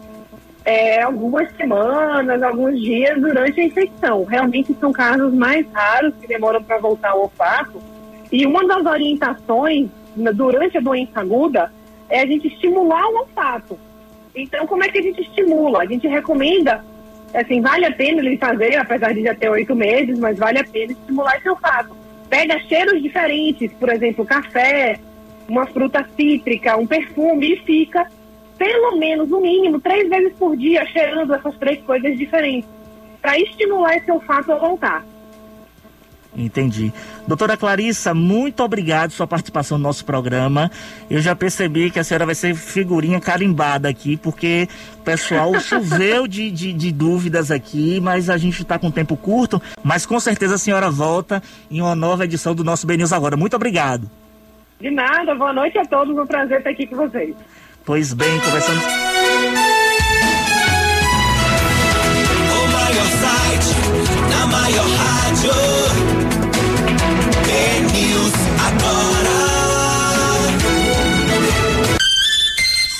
[0.65, 4.23] é algumas semanas, alguns dias durante a infecção.
[4.23, 7.79] Realmente são casos mais raros que demoram para voltar ao olfato.
[8.31, 11.71] E uma das orientações durante a doença aguda
[12.13, 13.77] é a gente estimular o olfato.
[14.35, 15.81] Então, como é que a gente estimula?
[15.81, 16.85] A gente recomenda,
[17.33, 20.63] assim, vale a pena ele fazer, apesar de já ter oito meses, mas vale a
[20.63, 21.97] pena estimular esse olfato.
[22.29, 24.99] Pega cheiros diferentes, por exemplo, café,
[25.49, 28.07] uma fruta cítrica, um perfume, e fica
[28.59, 32.69] pelo menos, no mínimo, três vezes por dia cheirando essas três coisas diferentes,
[33.21, 35.03] para estimular esse olfato a voltar.
[36.35, 36.91] Entendi.
[37.27, 40.71] Doutora Clarissa, muito obrigado pela sua participação no nosso programa.
[41.09, 44.67] Eu já percebi que a senhora vai ser figurinha carimbada aqui, porque
[44.99, 49.61] o pessoal choveu de, de, de, dúvidas aqui, mas a gente está com tempo curto.
[49.83, 53.37] Mas com certeza a senhora volta em uma nova edição do nosso BNews Agora.
[53.37, 54.09] Muito obrigado.
[54.81, 56.17] De nada, boa noite a todos.
[56.17, 57.35] Um prazer estar aqui com vocês.
[57.85, 58.81] Pois bem, conversando.
[62.49, 63.75] O maior site,
[64.29, 66.02] na maior rádio.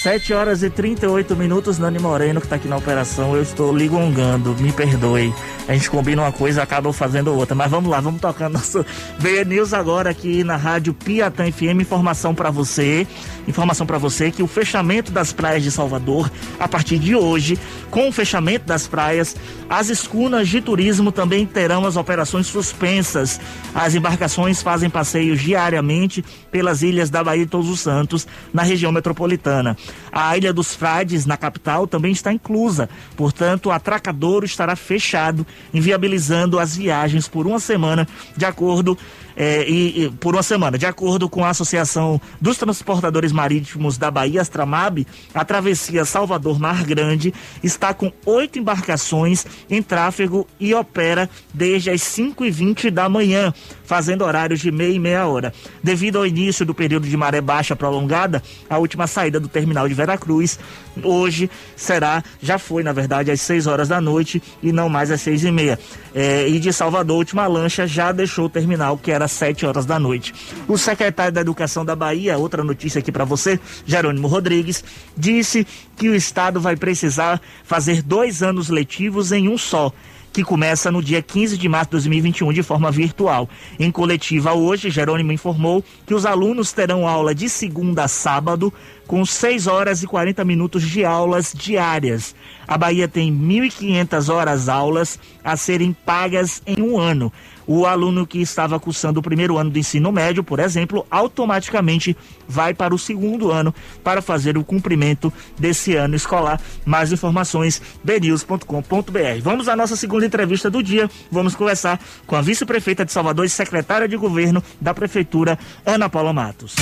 [0.03, 3.37] 7 horas e 38 minutos, Nani Moreno, que está aqui na operação.
[3.37, 5.33] Eu estou ligongando, me perdoe.
[5.65, 7.55] A gente combina uma coisa acaba fazendo outra.
[7.55, 8.85] Mas vamos lá, vamos tocando nosso
[9.17, 11.79] VE News agora aqui na Rádio Piatã FM.
[11.79, 13.07] Informação para você.
[13.47, 17.57] Informação para você que o fechamento das praias de Salvador, a partir de hoje,
[17.89, 19.37] com o fechamento das praias,
[19.69, 23.39] as escunas de turismo também terão as operações suspensas.
[23.73, 28.91] As embarcações fazem passeios diariamente pelas ilhas da Bahia de Todos os Santos, na região
[28.91, 29.77] metropolitana.
[30.11, 32.89] A Ilha dos Frades, na capital, também está inclusa.
[33.15, 38.97] Portanto, o atracadouro estará fechado, inviabilizando as viagens por uma semana, de acordo
[39.35, 40.77] é, e, e, por uma semana.
[40.77, 47.33] De acordo com a Associação dos Transportadores Marítimos da Bahia, Astramab, a travessia Salvador-Mar Grande
[47.63, 53.53] está com oito embarcações em tráfego e opera desde as 5 e 20 da manhã,
[53.83, 55.53] fazendo horários de meia e meia hora.
[55.81, 59.93] Devido ao início do período de maré baixa prolongada, a última saída do terminal de
[59.93, 60.59] Veracruz
[61.01, 65.21] hoje será, já foi na verdade, às 6 horas da noite e não mais às
[65.21, 65.79] seis e meia.
[66.13, 69.65] É, e de Salvador, a última lancha já deixou o terminal, que era às 7
[69.65, 70.33] horas da noite.
[70.67, 74.83] O secretário da Educação da Bahia, outra notícia aqui para você, Jerônimo Rodrigues,
[75.17, 79.91] disse que o Estado vai precisar fazer dois anos letivos em um só
[80.33, 83.47] que começa no dia 15 de março de 2021 de forma virtual.
[83.79, 88.73] Em coletiva hoje, Jerônimo informou que os alunos terão aula de segunda a sábado,
[89.05, 92.35] com 6 horas e 40 minutos de aulas diárias.
[92.67, 97.31] A Bahia tem 1.500 horas aulas a serem pagas em um ano.
[97.65, 102.15] O aluno que estava cursando o primeiro ano do ensino médio, por exemplo, automaticamente
[102.47, 103.73] vai para o segundo ano
[104.03, 106.59] para fazer o cumprimento desse ano escolar.
[106.85, 109.41] Mais informações, bnews.com.br.
[109.41, 111.09] Vamos à nossa segunda entrevista do dia.
[111.31, 116.33] Vamos conversar com a vice-prefeita de Salvador e secretária de governo da prefeitura, Ana Paula
[116.33, 116.75] Matos.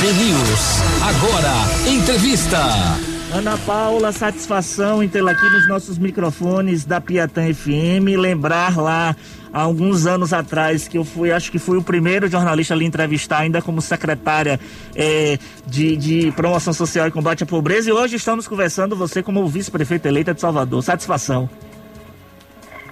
[0.00, 3.17] BNews, agora, entrevista.
[3.32, 8.16] Ana Paula, satisfação em tê-la aqui nos nossos microfones da Piatã FM.
[8.18, 9.14] Lembrar lá,
[9.52, 12.86] há alguns anos atrás, que eu fui, acho que fui o primeiro jornalista a lhe
[12.86, 14.58] entrevistar, ainda como secretária
[14.96, 17.90] é, de, de Promoção Social e Combate à Pobreza.
[17.90, 20.82] E hoje estamos conversando você como vice-prefeita eleita de Salvador.
[20.82, 21.50] Satisfação.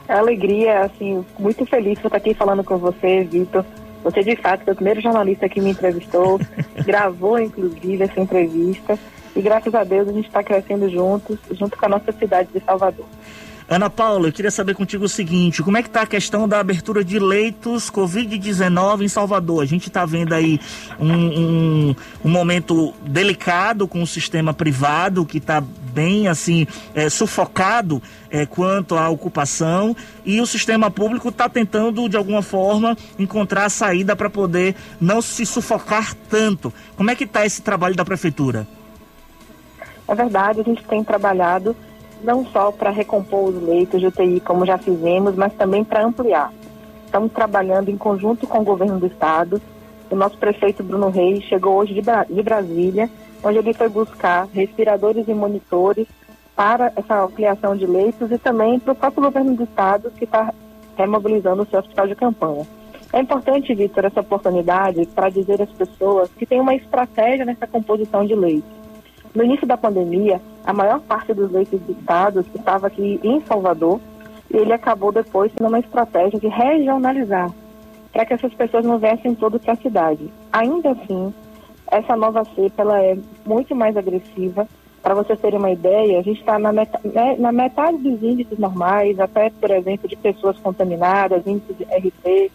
[0.07, 3.65] Alegria, assim, muito feliz por estar aqui falando com você, Vitor.
[4.05, 6.39] Você, de fato, foi o primeiro jornalista que me entrevistou,
[6.85, 8.99] gravou, inclusive, essa entrevista.
[9.37, 12.65] E graças a Deus a gente está crescendo juntos, junto com a nossa cidade de
[12.65, 13.05] Salvador.
[13.69, 16.61] Ana Paula, eu queria saber contigo o seguinte: como é que está a questão da
[16.61, 19.63] abertura de leitos Covid-19 em Salvador?
[19.63, 20.59] A gente está vendo aí
[20.99, 28.01] um, um, um, momento delicado com o sistema privado que está bem assim é, sufocado
[28.31, 34.15] é, quanto à ocupação e o sistema público está tentando de alguma forma encontrar saída
[34.15, 36.73] para poder não se sufocar tanto.
[36.97, 38.67] Como é que está esse trabalho da prefeitura?
[40.09, 41.75] É verdade, a gente tem trabalhado
[42.23, 46.53] não só para recompor os leitos de UTI, como já fizemos, mas também para ampliar.
[47.05, 49.61] Estamos trabalhando em conjunto com o governo do estado.
[50.11, 53.11] O nosso prefeito Bruno Reis chegou hoje de, de Brasília,
[53.43, 56.07] onde ele foi buscar respiradores e monitores
[56.55, 60.53] para essa ampliação de leitos e também para o próprio governo do estado, que está
[60.97, 62.67] remobilizando o seu hospital de campanha.
[63.13, 68.25] É importante, Vitor, essa oportunidade para dizer às pessoas que tem uma estratégia nessa composição
[68.25, 68.76] de leitos.
[69.37, 74.01] No início da pandemia, a maior parte dos leitos estados estava aqui em Salvador
[74.51, 77.53] e ele acabou depois sendo uma estratégia de regionalizar,
[78.15, 80.31] para que essas pessoas não viessem todo para a cidade.
[80.51, 81.35] Ainda assim,
[81.89, 84.67] essa nova cepa ela é muito mais agressiva.
[85.03, 88.59] Para vocês terem uma ideia, a gente está na, metade, né, na metade dos índices
[88.59, 92.51] normais, até, por exemplo, de pessoas contaminadas, índice de RT,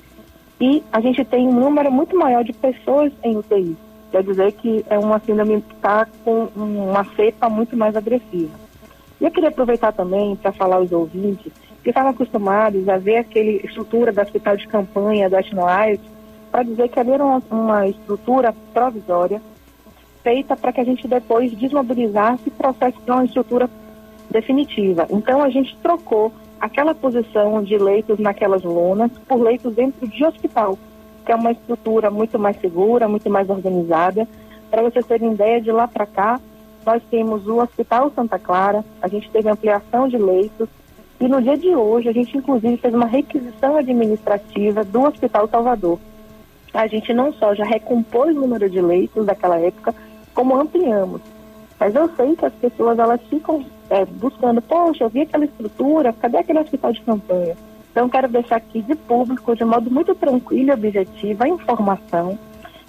[0.59, 3.77] e a gente tem um número muito maior de pessoas em UTI.
[4.11, 8.53] Quer dizer que é uma síndrome que está com uma cepa muito mais agressiva.
[9.19, 11.51] E eu queria aproveitar também para falar aos ouvintes
[11.81, 16.03] que estavam acostumados a ver aquele estrutura do hospital de campanha do Etnoite,
[16.51, 19.41] para dizer que ali era uma, uma estrutura provisória
[20.21, 23.69] feita para que a gente depois desmobilizasse e processe para uma estrutura
[24.29, 25.07] definitiva.
[25.09, 30.77] Então a gente trocou aquela posição de leitos naquelas lonas por leitos dentro de hospital
[31.31, 34.27] é uma estrutura muito mais segura, muito mais organizada.
[34.69, 36.39] Para vocês terem ideia, de lá para cá,
[36.85, 40.67] nós temos o Hospital Santa Clara, a gente teve ampliação de leitos,
[41.19, 45.99] e no dia de hoje, a gente inclusive fez uma requisição administrativa do Hospital Salvador.
[46.73, 49.93] A gente não só já recompôs o número de leitos daquela época,
[50.33, 51.21] como ampliamos.
[51.79, 56.13] Mas eu sei que as pessoas elas ficam é, buscando, poxa, eu vi aquela estrutura,
[56.13, 57.55] cadê aquele hospital de campanha?
[57.91, 62.39] Então, quero deixar aqui de público, de modo muito tranquilo e objetivo, a informação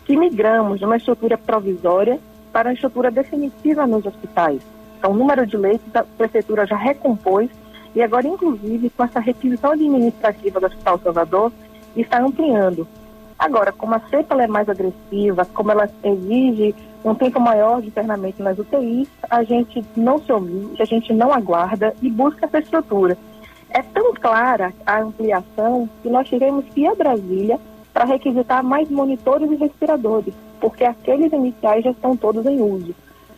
[0.05, 2.21] que migramos de uma estrutura provisória
[2.53, 4.63] para a estrutura definitiva nos hospitais.
[4.99, 7.51] Então, o número de leitos a prefeitura já recompôs
[7.95, 11.53] e agora, inclusive, com essa requisição administrativa do Hospital Salvador,
[11.97, 12.87] está ampliando.
[13.39, 16.75] Agora, como a cepa é mais agressiva, como ela exige
[17.05, 21.33] um tempo maior de internamento nas UTIs, a gente não se omite, a gente não
[21.33, 23.19] aguarda e busca essa estrutura.
[23.75, 27.59] É tão clara a ampliação que nós tivemos que ir a Brasília
[27.93, 32.95] para requisitar mais monitores e respiradores, porque aqueles iniciais já estão todos em uso.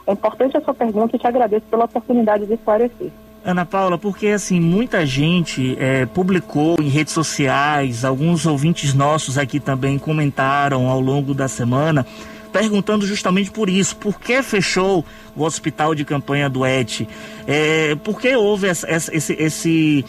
[0.07, 3.11] É importante a sua pergunta e te agradeço pela oportunidade de esclarecer.
[3.45, 9.61] Ana Paula, porque assim, muita gente é, publicou em redes sociais, alguns ouvintes nossos aqui
[9.61, 12.07] também comentaram ao longo da semana,
[12.55, 17.01] perguntando justamente por isso, por que fechou o hospital de campanha do ET?
[17.49, 20.05] É, por que houve essa, esse, esse,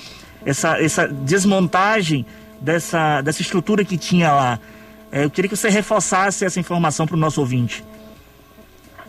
[0.46, 2.24] essa, essa desmontagem
[2.62, 4.60] dessa, dessa estrutura que tinha lá?
[5.12, 7.84] É, eu queria que você reforçasse essa informação para o nosso ouvinte.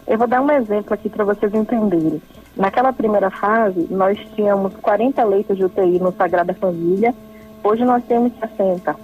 [0.06, 2.22] Eu vou dar um exemplo aqui para vocês entenderem.
[2.56, 7.14] Naquela primeira fase, nós tínhamos 40 leitos de UTI no Sagrada Família,
[7.62, 8.96] hoje nós temos 60.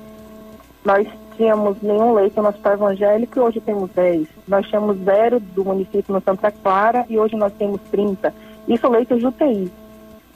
[0.86, 1.06] Nós
[1.36, 4.28] tínhamos nenhum leito no hospital evangélico e hoje temos 10.
[4.48, 8.32] Nós tínhamos zero do município no Santa Clara e hoje nós temos 30.
[8.68, 9.72] Isso leitos de UTI.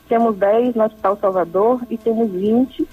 [0.09, 2.86] Temos 10 no Hospital Salvador e temos 20.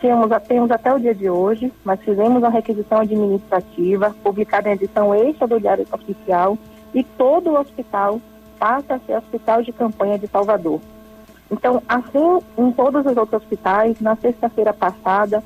[0.00, 5.14] Temos, temos até o dia de hoje, mas fizemos a requisição administrativa, publicada em edição
[5.14, 6.56] extra do Diário Oficial,
[6.94, 8.20] e todo o hospital
[8.58, 10.80] passa a ser hospital de campanha de Salvador.
[11.50, 15.42] Então, assim, em todos os outros hospitais, na sexta-feira passada,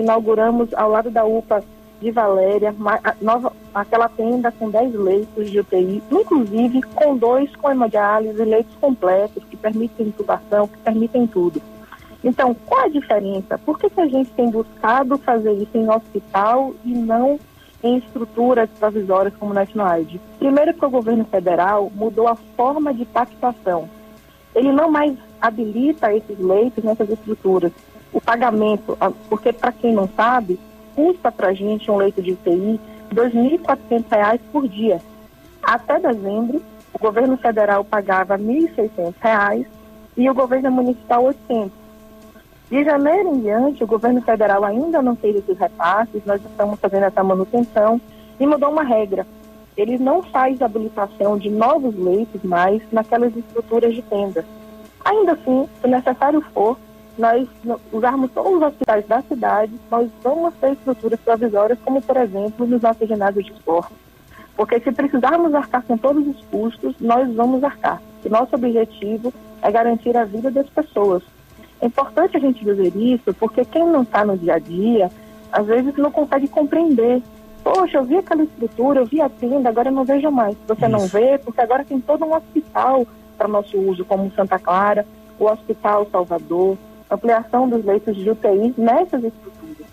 [0.00, 1.62] inauguramos ao lado da UPA
[2.00, 2.74] de Valéria,
[3.20, 9.44] nova, aquela tenda com 10 leitos de UTI, inclusive com dois com hemodiálise, leitos completos,
[9.44, 11.62] que permitem intubação, que permitem tudo.
[12.24, 13.58] Então, qual a diferença?
[13.58, 17.38] Por que, que a gente tem buscado fazer isso em hospital e não
[17.82, 20.20] em estruturas provisórias como na Etnoaid?
[20.38, 23.88] Primeiro, porque o governo federal mudou a forma de pactuação.
[24.54, 27.72] Ele não mais habilita esses leitos nessas estruturas
[28.12, 28.96] o pagamento,
[29.28, 30.58] porque para quem não sabe,
[30.94, 35.00] custa para a gente um leito de UTI R$ 2.400 por dia.
[35.62, 39.66] Até dezembro, o governo federal pagava R$ 1.600
[40.16, 41.82] e o governo municipal R$ 800.
[42.70, 47.04] De janeiro em diante, o governo federal ainda não fez esses repasses, nós estamos fazendo
[47.04, 48.00] essa manutenção
[48.40, 49.26] e mudou uma regra.
[49.76, 54.44] Ele não faz habilitação de novos leitos mais naquelas estruturas de tendas.
[55.04, 56.78] Ainda assim, se necessário for,
[57.18, 57.48] nós
[57.92, 62.82] usarmos todos os hospitais da cidade, nós vamos ter estruturas provisórias, como por exemplo nos
[62.82, 63.92] nossos ginásios de esporte.
[64.56, 68.02] Porque se precisarmos arcar com todos os custos, nós vamos arcar.
[68.24, 71.22] O nosso objetivo é garantir a vida das pessoas.
[71.80, 75.10] É importante a gente dizer isso, porque quem não está no dia a dia,
[75.50, 77.22] às vezes não consegue compreender.
[77.64, 80.56] Poxa, eu vi aquela estrutura, eu vi a tenda, agora eu não vejo mais.
[80.66, 80.90] Você isso.
[80.90, 83.06] não vê, porque agora tem todo um hospital
[83.36, 85.06] para nosso uso, como Santa Clara,
[85.38, 86.76] o Hospital Salvador,
[87.14, 89.86] ampliação dos leitos de UTI nessas estruturas.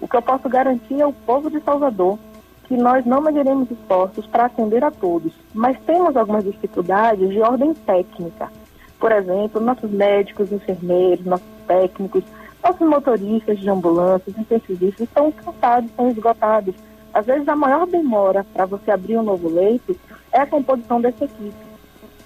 [0.00, 2.18] O que eu posso garantir é o povo de Salvador,
[2.64, 7.72] que nós não mediremos esforços para atender a todos, mas temos algumas dificuldades de ordem
[7.72, 8.50] técnica
[8.98, 12.24] por exemplo, nossos médicos, enfermeiros, nossos técnicos,
[12.62, 16.74] nossos motoristas de ambulâncias, intensivistas estão cansados, estão esgotados.
[17.12, 19.96] Às vezes a maior demora para você abrir um novo leito
[20.32, 21.66] é a composição dessa equipe.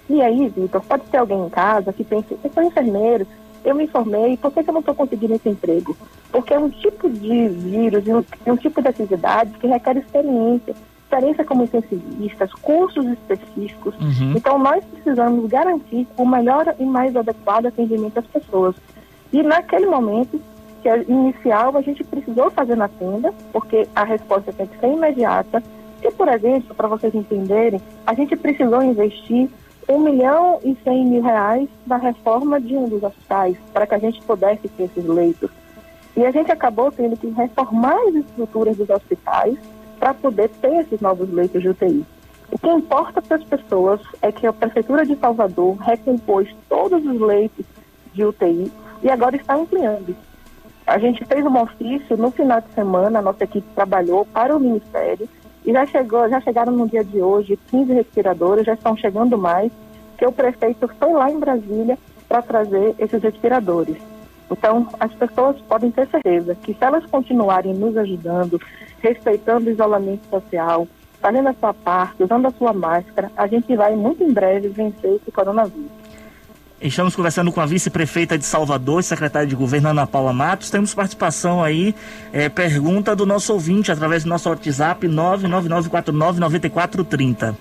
[0.08, 3.26] E aí, Vitor, pode ter alguém em casa que pense, eu sou enfermeiro,
[3.64, 5.96] eu me informei, por que, que eu não estou conseguindo esse emprego?
[6.30, 10.74] Porque é um tipo de vírus, um, um tipo de atividade que requer experiência
[11.10, 13.94] experiência como intensivistas, cursos específicos.
[13.96, 14.34] Uhum.
[14.36, 18.76] Então, nós precisamos garantir o melhor e mais adequado atendimento às pessoas.
[19.32, 20.40] E naquele momento,
[20.80, 24.86] que é inicial, a gente precisou fazer na tenda, porque a resposta tem que ser
[24.86, 25.62] imediata.
[26.02, 29.50] E, por exemplo, para vocês entenderem, a gente precisou investir
[29.88, 33.98] um milhão e cem mil reais na reforma de um dos hospitais, para que a
[33.98, 35.50] gente pudesse ter esses leitos.
[36.16, 39.58] E a gente acabou tendo que reformar as estruturas dos hospitais,
[40.00, 42.04] para poder ter esses novos leitos de UTI.
[42.50, 47.20] O que importa para as pessoas é que a Prefeitura de Salvador recompôs todos os
[47.20, 47.66] leitos
[48.14, 48.72] de UTI
[49.02, 50.16] e agora está ampliando.
[50.86, 54.58] A gente fez um ofício no final de semana, a nossa equipe trabalhou para o
[54.58, 55.28] Ministério
[55.64, 59.70] e já, chegou, já chegaram no dia de hoje 15 respiradores, já estão chegando mais,
[60.16, 61.98] que o prefeito foi lá em Brasília
[62.28, 63.96] para trazer esses respiradores.
[64.50, 68.60] Então, as pessoas podem ter certeza que se elas continuarem nos ajudando,
[69.00, 70.88] respeitando o isolamento social,
[71.20, 75.16] fazendo a sua parte, usando a sua máscara, a gente vai muito em breve vencer
[75.16, 75.90] esse coronavírus.
[76.80, 80.70] Estamos conversando com a vice-prefeita de Salvador, secretária de governo Ana Paula Matos.
[80.70, 81.94] Temos participação aí,
[82.32, 87.54] é, pergunta do nosso ouvinte através do nosso WhatsApp 999499430.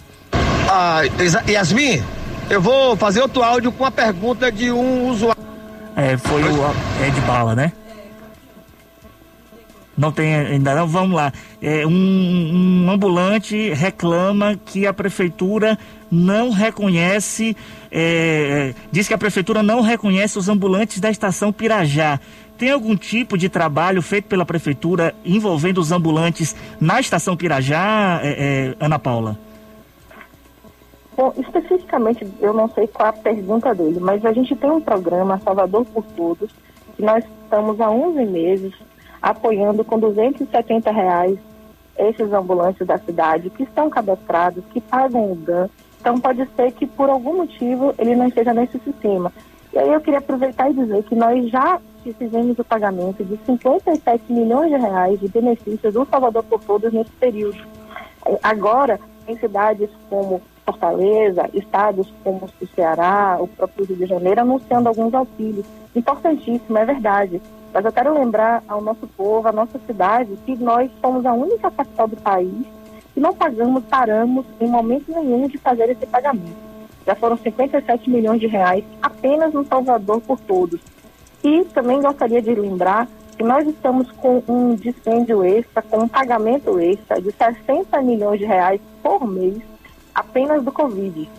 [0.70, 1.02] Ah,
[1.50, 2.02] Yasmin,
[2.50, 5.44] eu vou fazer outro áudio com a pergunta de um usuário.
[5.98, 6.56] É, foi o
[7.06, 7.74] Ed Bala, né?
[10.00, 11.34] Não tem ainda não, vamos lá.
[11.62, 15.78] É, um, um, ambulante reclama que a prefeitura
[16.10, 17.54] não reconhece,
[17.92, 22.20] é, diz que a prefeitura não reconhece os ambulantes da estação Pirajá.
[22.58, 28.76] Tem algum tipo de trabalho feito pela prefeitura envolvendo os ambulantes na estação Pirajá, é,
[28.80, 29.38] é Ana Paula?
[31.16, 35.38] Bom, especificamente, eu não sei qual a pergunta dele, mas a gente tem um programa
[35.40, 36.50] Salvador por Todos,
[36.96, 38.74] que nós estamos há 11 meses
[39.22, 41.38] apoiando com 270 reais
[41.98, 45.70] esses ambulantes da cidade que estão cadastrados, que pagam o GAN.
[46.10, 49.32] Então pode ser que por algum motivo ele não esteja nesse sistema.
[49.72, 51.80] E aí eu queria aproveitar e dizer que nós já
[52.18, 57.12] fizemos o pagamento de 57 milhões de reais de benefícios do Salvador por Todos nesse
[57.12, 57.60] período.
[58.42, 64.90] Agora, em cidades como Fortaleza, estados como o Ceará, o próprio Rio de Janeiro, anunciando
[64.90, 65.68] alguns auxílios.
[65.96, 67.40] Importantíssimo, é verdade.
[67.72, 71.70] Mas eu quero lembrar ao nosso povo, à nossa cidade, que nós somos a única
[71.70, 72.79] capital do país
[73.20, 76.56] que não pagamos, paramos em momento nenhum de fazer esse pagamento.
[77.06, 80.80] Já foram 57 milhões de reais apenas no Salvador por todos.
[81.44, 86.80] E também gostaria de lembrar que nós estamos com um dispêndio extra, com um pagamento
[86.80, 89.58] extra de 60 milhões de reais por mês
[90.16, 91.30] apenas do Covid.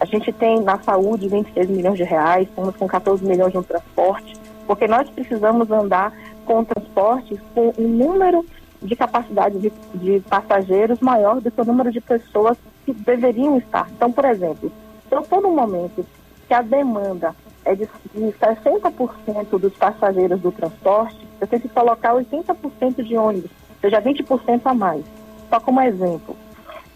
[0.00, 4.34] A gente tem na saúde 26 milhões de reais, estamos com 14 milhões no transporte,
[4.66, 6.12] porque nós precisamos andar
[6.44, 8.44] com transporte com um número
[8.82, 13.88] de capacidade de, de passageiros maior do que o número de pessoas que deveriam estar.
[13.90, 14.72] Então, por exemplo,
[15.08, 16.04] se eu estou no momento
[16.48, 22.14] que a demanda é de, de 60% dos passageiros do transporte, eu tenho que colocar
[22.14, 25.04] 80% de ônibus, ou seja, 20% a mais.
[25.48, 26.36] Só como exemplo.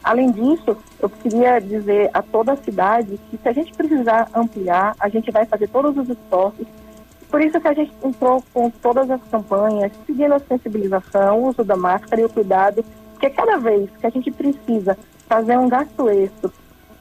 [0.03, 4.95] Além disso, eu queria dizer a toda a cidade que se a gente precisar ampliar,
[5.01, 6.67] a gente vai fazer todos os esforços.
[7.31, 11.65] Por isso que a gente entrou com todas as campanhas, seguindo a sensibilização, o uso
[11.65, 14.97] da máscara e o cuidado, porque cada vez que a gente precisa
[15.27, 16.51] fazer um gasto extra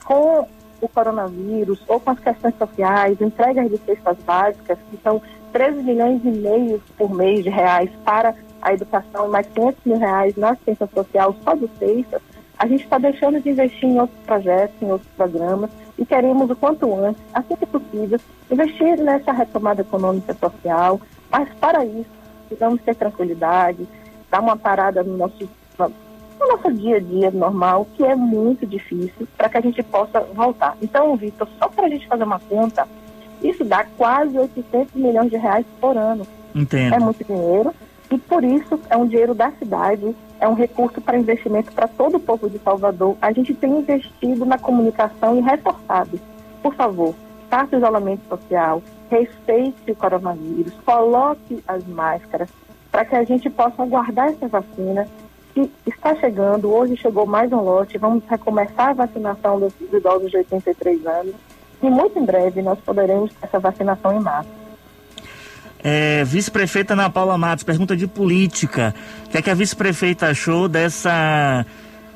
[0.03, 0.47] com
[0.81, 5.21] o coronavírus ou com as questões sociais, entregas de cestas básicas, que são
[5.51, 9.97] 13 milhões e meio por mês de reais para a educação e mais 500 mil
[9.97, 12.21] reais na assistência social só do cestas,
[12.57, 16.55] a gente está deixando de investir em outros projetos, em outros programas e queremos o
[16.55, 18.19] quanto antes, assim que possível,
[18.51, 20.99] investir nessa retomada econômica e social,
[21.31, 22.09] mas para isso
[22.47, 23.87] precisamos ter tranquilidade,
[24.29, 29.27] dar uma parada no nosso, no nosso dia a dia normal, que é muito difícil,
[29.37, 30.77] para que a gente possa voltar.
[30.81, 32.87] Então, Vitor, só para a gente fazer uma conta,
[33.41, 36.25] isso dá quase 800 milhões de reais por ano.
[36.53, 36.95] Entendo.
[36.95, 37.73] É muito dinheiro
[38.15, 42.15] e por isso é um dinheiro da cidade, é um recurso para investimento para todo
[42.15, 43.17] o povo de Salvador.
[43.21, 46.17] A gente tem investido na comunicação e reforçado.
[46.63, 47.13] Por favor,
[47.49, 52.49] faça o isolamento social, respeite o coronavírus, coloque as máscaras
[52.89, 55.05] para que a gente possa aguardar essa vacina
[55.53, 56.73] que está chegando.
[56.73, 61.35] Hoje chegou mais um lote, vamos recomeçar a vacinação dos idosos de 83 anos
[61.83, 64.64] e muito em breve nós poderemos essa vacinação em massa.
[65.87, 68.91] É, vice-prefeita Ana Paula Matos, pergunta de política.
[69.27, 71.63] O que, é que a vice-prefeita achou dessa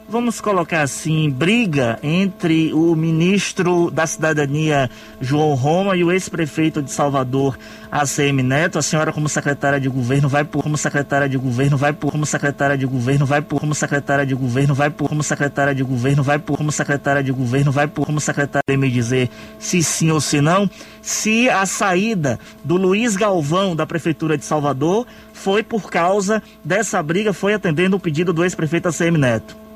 [0.10, 4.90] vamos colocar assim, briga entre o ministro da Cidadania,
[5.22, 7.58] João Roma, e o ex-prefeito de Salvador,
[7.92, 8.80] ACM Neto.
[8.80, 12.26] A senhora, como secretária de governo, vai por como secretária de governo, vai por como
[12.26, 16.24] secretária de governo, vai por como secretária de governo, vai por como secretária de governo,
[16.24, 19.30] vai por como secretária de governo, vai por como secretária me dizer
[19.60, 20.70] se sim ou se não,
[21.02, 27.32] se a saída do Luiz Galvão da prefeitura de Salvador foi por causa dessa briga,
[27.32, 29.69] foi atendendo o pedido do ex-prefeito ACM Neto.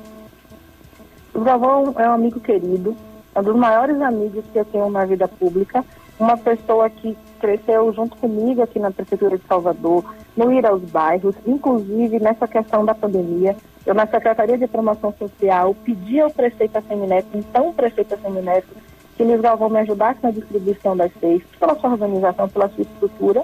[1.34, 2.96] O Galvão é um amigo querido,
[3.34, 5.84] é um dos maiores amigos que eu tenho na vida pública,
[6.16, 10.04] uma pessoa que cresceu junto comigo aqui na Prefeitura de Salvador,
[10.36, 13.56] no ir aos bairros, inclusive nessa questão da pandemia.
[13.84, 18.68] Eu, na Secretaria de Promoção Social, pedi ao prefeito Assemineto, então prefeito Assemineto,
[19.16, 23.42] que Luiz Galvão me ajudasse na distribuição das cestas, pela sua organização, pela sua estrutura.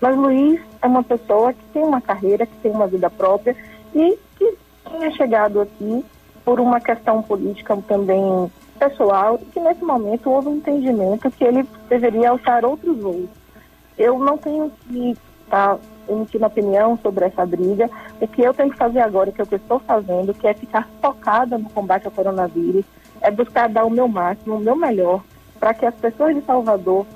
[0.00, 3.56] Mas Luiz é uma pessoa que tem uma carreira, que tem uma vida própria
[3.92, 4.56] e que
[4.88, 6.04] tinha chegado aqui
[6.44, 11.64] por uma questão política também pessoal, e que nesse momento houve um entendimento que ele
[11.88, 13.28] deveria alçar outros voos.
[13.96, 15.78] Eu não tenho que estar tá,
[16.08, 17.88] emitindo opinião sobre essa briga.
[18.20, 20.48] O que eu tenho que fazer agora, que é o que eu estou fazendo, que
[20.48, 22.84] é ficar focada no combate ao coronavírus,
[23.20, 25.22] é buscar dar o meu máximo, o meu melhor,
[25.60, 27.06] para que as pessoas de Salvador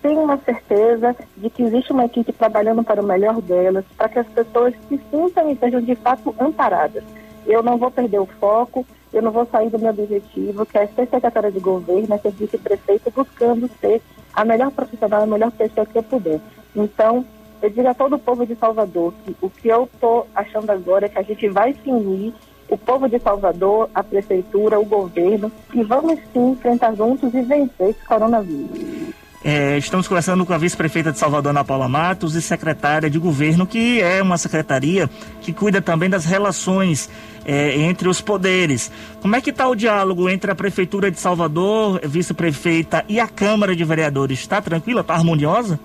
[0.00, 4.18] tenham uma certeza de que existe uma equipe trabalhando para o melhor delas, para que
[4.18, 7.04] as pessoas se sintam e sejam de fato amparadas
[7.46, 10.86] eu não vou perder o foco, eu não vou sair do meu objetivo, que é
[10.86, 14.00] ser secretária de governo, é ser vice-prefeito, buscando ser
[14.32, 16.40] a melhor profissional, a melhor pessoa que eu puder.
[16.74, 17.24] Então,
[17.60, 21.06] eu digo a todo o povo de Salvador que o que eu estou achando agora
[21.06, 22.34] é que a gente vai se unir,
[22.68, 27.90] o povo de Salvador, a prefeitura, o governo, e vamos sim enfrentar juntos e vencer
[27.90, 29.12] esse coronavírus.
[29.44, 33.66] É, estamos conversando com a vice-prefeita de Salvador, Ana Paula Matos, e secretária de governo,
[33.66, 37.10] que é uma secretaria que cuida também das relações
[37.44, 38.92] é, entre os poderes.
[39.20, 43.74] Como é que está o diálogo entre a prefeitura de Salvador, vice-prefeita, e a Câmara
[43.74, 44.38] de Vereadores?
[44.38, 45.00] Está tranquila?
[45.00, 45.80] Está harmoniosa?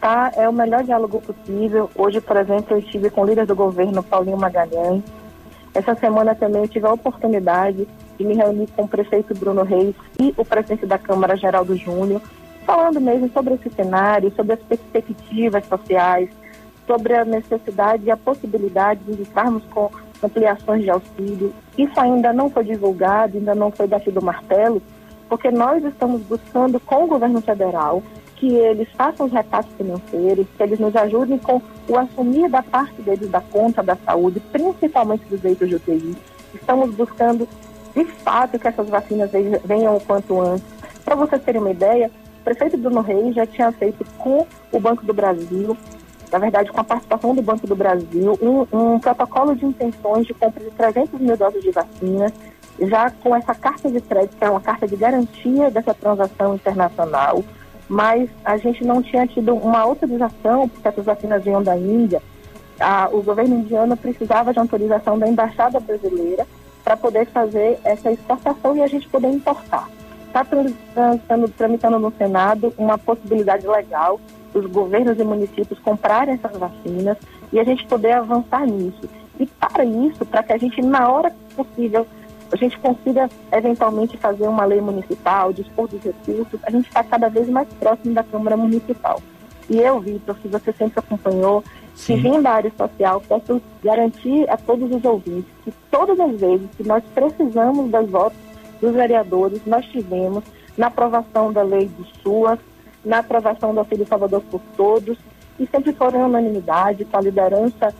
[0.00, 1.90] Tá, é o melhor diálogo possível.
[1.96, 5.02] Hoje, por exemplo, eu estive com o líder do governo, Paulinho Magalhães.
[5.74, 7.88] Essa semana também eu tive a oportunidade
[8.20, 12.20] de me reunir com o prefeito Bruno Reis e o presidente da Câmara, Geraldo Júnior,
[12.66, 16.28] falando mesmo sobre esse cenário, sobre as perspectivas sociais,
[16.86, 19.90] sobre a necessidade e a possibilidade de estarmos com
[20.22, 21.54] ampliações de auxílio.
[21.78, 24.82] Isso ainda não foi divulgado, ainda não foi batido o martelo,
[25.26, 28.02] porque nós estamos buscando com o governo federal
[28.36, 33.00] que eles façam os repasses financeiros, que eles nos ajudem com o assumir da parte
[33.00, 36.16] deles da conta da saúde, principalmente dos leitos de UTI.
[36.54, 37.48] Estamos buscando
[37.94, 39.30] de fato que essas vacinas
[39.64, 40.64] venham o quanto antes.
[41.04, 42.10] Para vocês terem uma ideia,
[42.40, 45.76] o prefeito Bruno Reis já tinha feito com o Banco do Brasil,
[46.30, 50.34] na verdade com a participação do Banco do Brasil, um, um protocolo de intenções de
[50.34, 52.32] compra de 300 mil doses de vacina,
[52.80, 57.44] já com essa carta de crédito, que é uma carta de garantia dessa transação internacional,
[57.88, 62.22] mas a gente não tinha tido uma autorização, porque essas vacinas vinham da Índia,
[63.12, 66.46] o governo indiano precisava de autorização da embaixada brasileira
[66.90, 69.88] para poder fazer essa exportação e a gente poder importar.
[70.26, 70.44] Está
[71.56, 74.20] tramitando no Senado uma possibilidade legal
[74.52, 77.16] dos governos e municípios comprarem essas vacinas
[77.52, 79.08] e a gente poder avançar nisso.
[79.38, 82.04] E para isso, para que a gente, na hora possível,
[82.50, 87.28] a gente consiga eventualmente fazer uma lei municipal, dispor dos recursos, a gente está cada
[87.28, 89.22] vez mais próximo da Câmara Municipal.
[89.68, 91.62] E eu, Vitor, que você sempre acompanhou,
[92.00, 92.16] Sim.
[92.16, 96.86] vim da área social, posso garantir a todos os ouvintes que todas as vezes que
[96.86, 98.38] nós precisamos das votos
[98.80, 100.42] dos vereadores, nós tivemos
[100.76, 102.58] na aprovação da lei do SUAS,
[103.04, 105.18] na aprovação do Auxílio Salvador por Todos,
[105.58, 107.94] e sempre foram unanimidade, com a liderança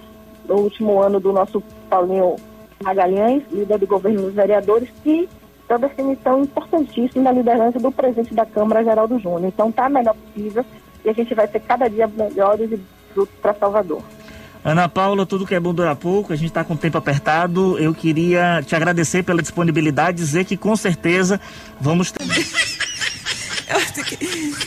[0.48, 2.36] no último ano do nosso Paulinho
[2.82, 5.28] Magalhães, líder do governo dos vereadores, que
[5.68, 9.44] da definição importantíssima da liderança do presidente da Câmara, Geraldo Júnior.
[9.44, 10.64] Então está melhor possível
[11.04, 12.80] e a gente vai ter cada dia melhores e
[13.12, 14.02] frutos para Salvador.
[14.62, 17.78] Ana Paula, tudo que é bom dura pouco, a gente está com o tempo apertado.
[17.78, 21.40] Eu queria te agradecer pela disponibilidade, dizer que com certeza
[21.80, 22.26] vamos ter.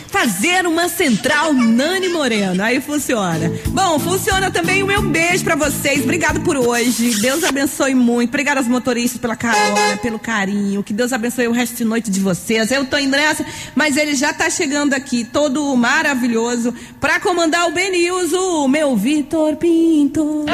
[0.10, 2.64] Fazer uma central Nani Moreno.
[2.64, 3.51] Aí funciona.
[3.68, 6.04] Bom, funciona também o meu beijo para vocês.
[6.04, 7.16] Obrigado por hoje.
[7.22, 8.30] Deus abençoe muito.
[8.30, 10.84] Obrigado aos motoristas pela carona, pelo carinho.
[10.84, 12.72] Que Deus abençoe o resto de noite de vocês.
[12.72, 13.45] Eu tô indo nessa,
[13.76, 19.56] mas ele já tá chegando aqui, todo maravilhoso, para comandar o BNews, o meu Vitor
[19.58, 20.45] Pinto.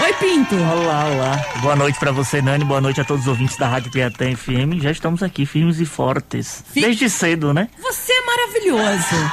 [0.00, 0.54] Oi, Pinto.
[0.54, 1.44] Olá, olá.
[1.60, 2.64] Boa noite para você, Nani.
[2.64, 4.80] Boa noite a todos os ouvintes da Rádio Piatã FM.
[4.80, 6.62] Já estamos aqui, firmes e fortes.
[6.72, 6.82] Fi...
[6.82, 7.68] Desde cedo, né?
[7.80, 9.32] Você é maravilhoso.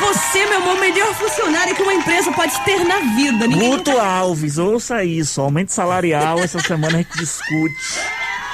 [0.00, 3.46] você, meu amor, o melhor funcionário que uma empresa pode ter na vida.
[3.46, 4.02] Ninguém Guto nunca...
[4.02, 5.40] Alves, ouça isso.
[5.40, 7.74] Aumento salarial, essa semana a gente discute.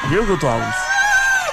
[0.08, 0.74] Viu, Guto Alves?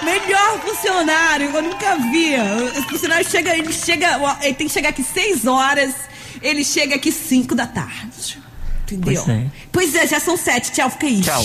[0.03, 2.35] Melhor funcionário, eu nunca vi.
[2.79, 5.93] O funcionário chega, ele chega, ele tem que chegar aqui 6 horas,
[6.41, 8.47] ele chega aqui 5 da tarde.
[8.83, 9.21] Entendeu?
[9.23, 9.45] Pois é.
[9.71, 10.71] pois é, já são sete.
[10.71, 11.21] Tchau, fica aí.
[11.21, 11.43] Tchau.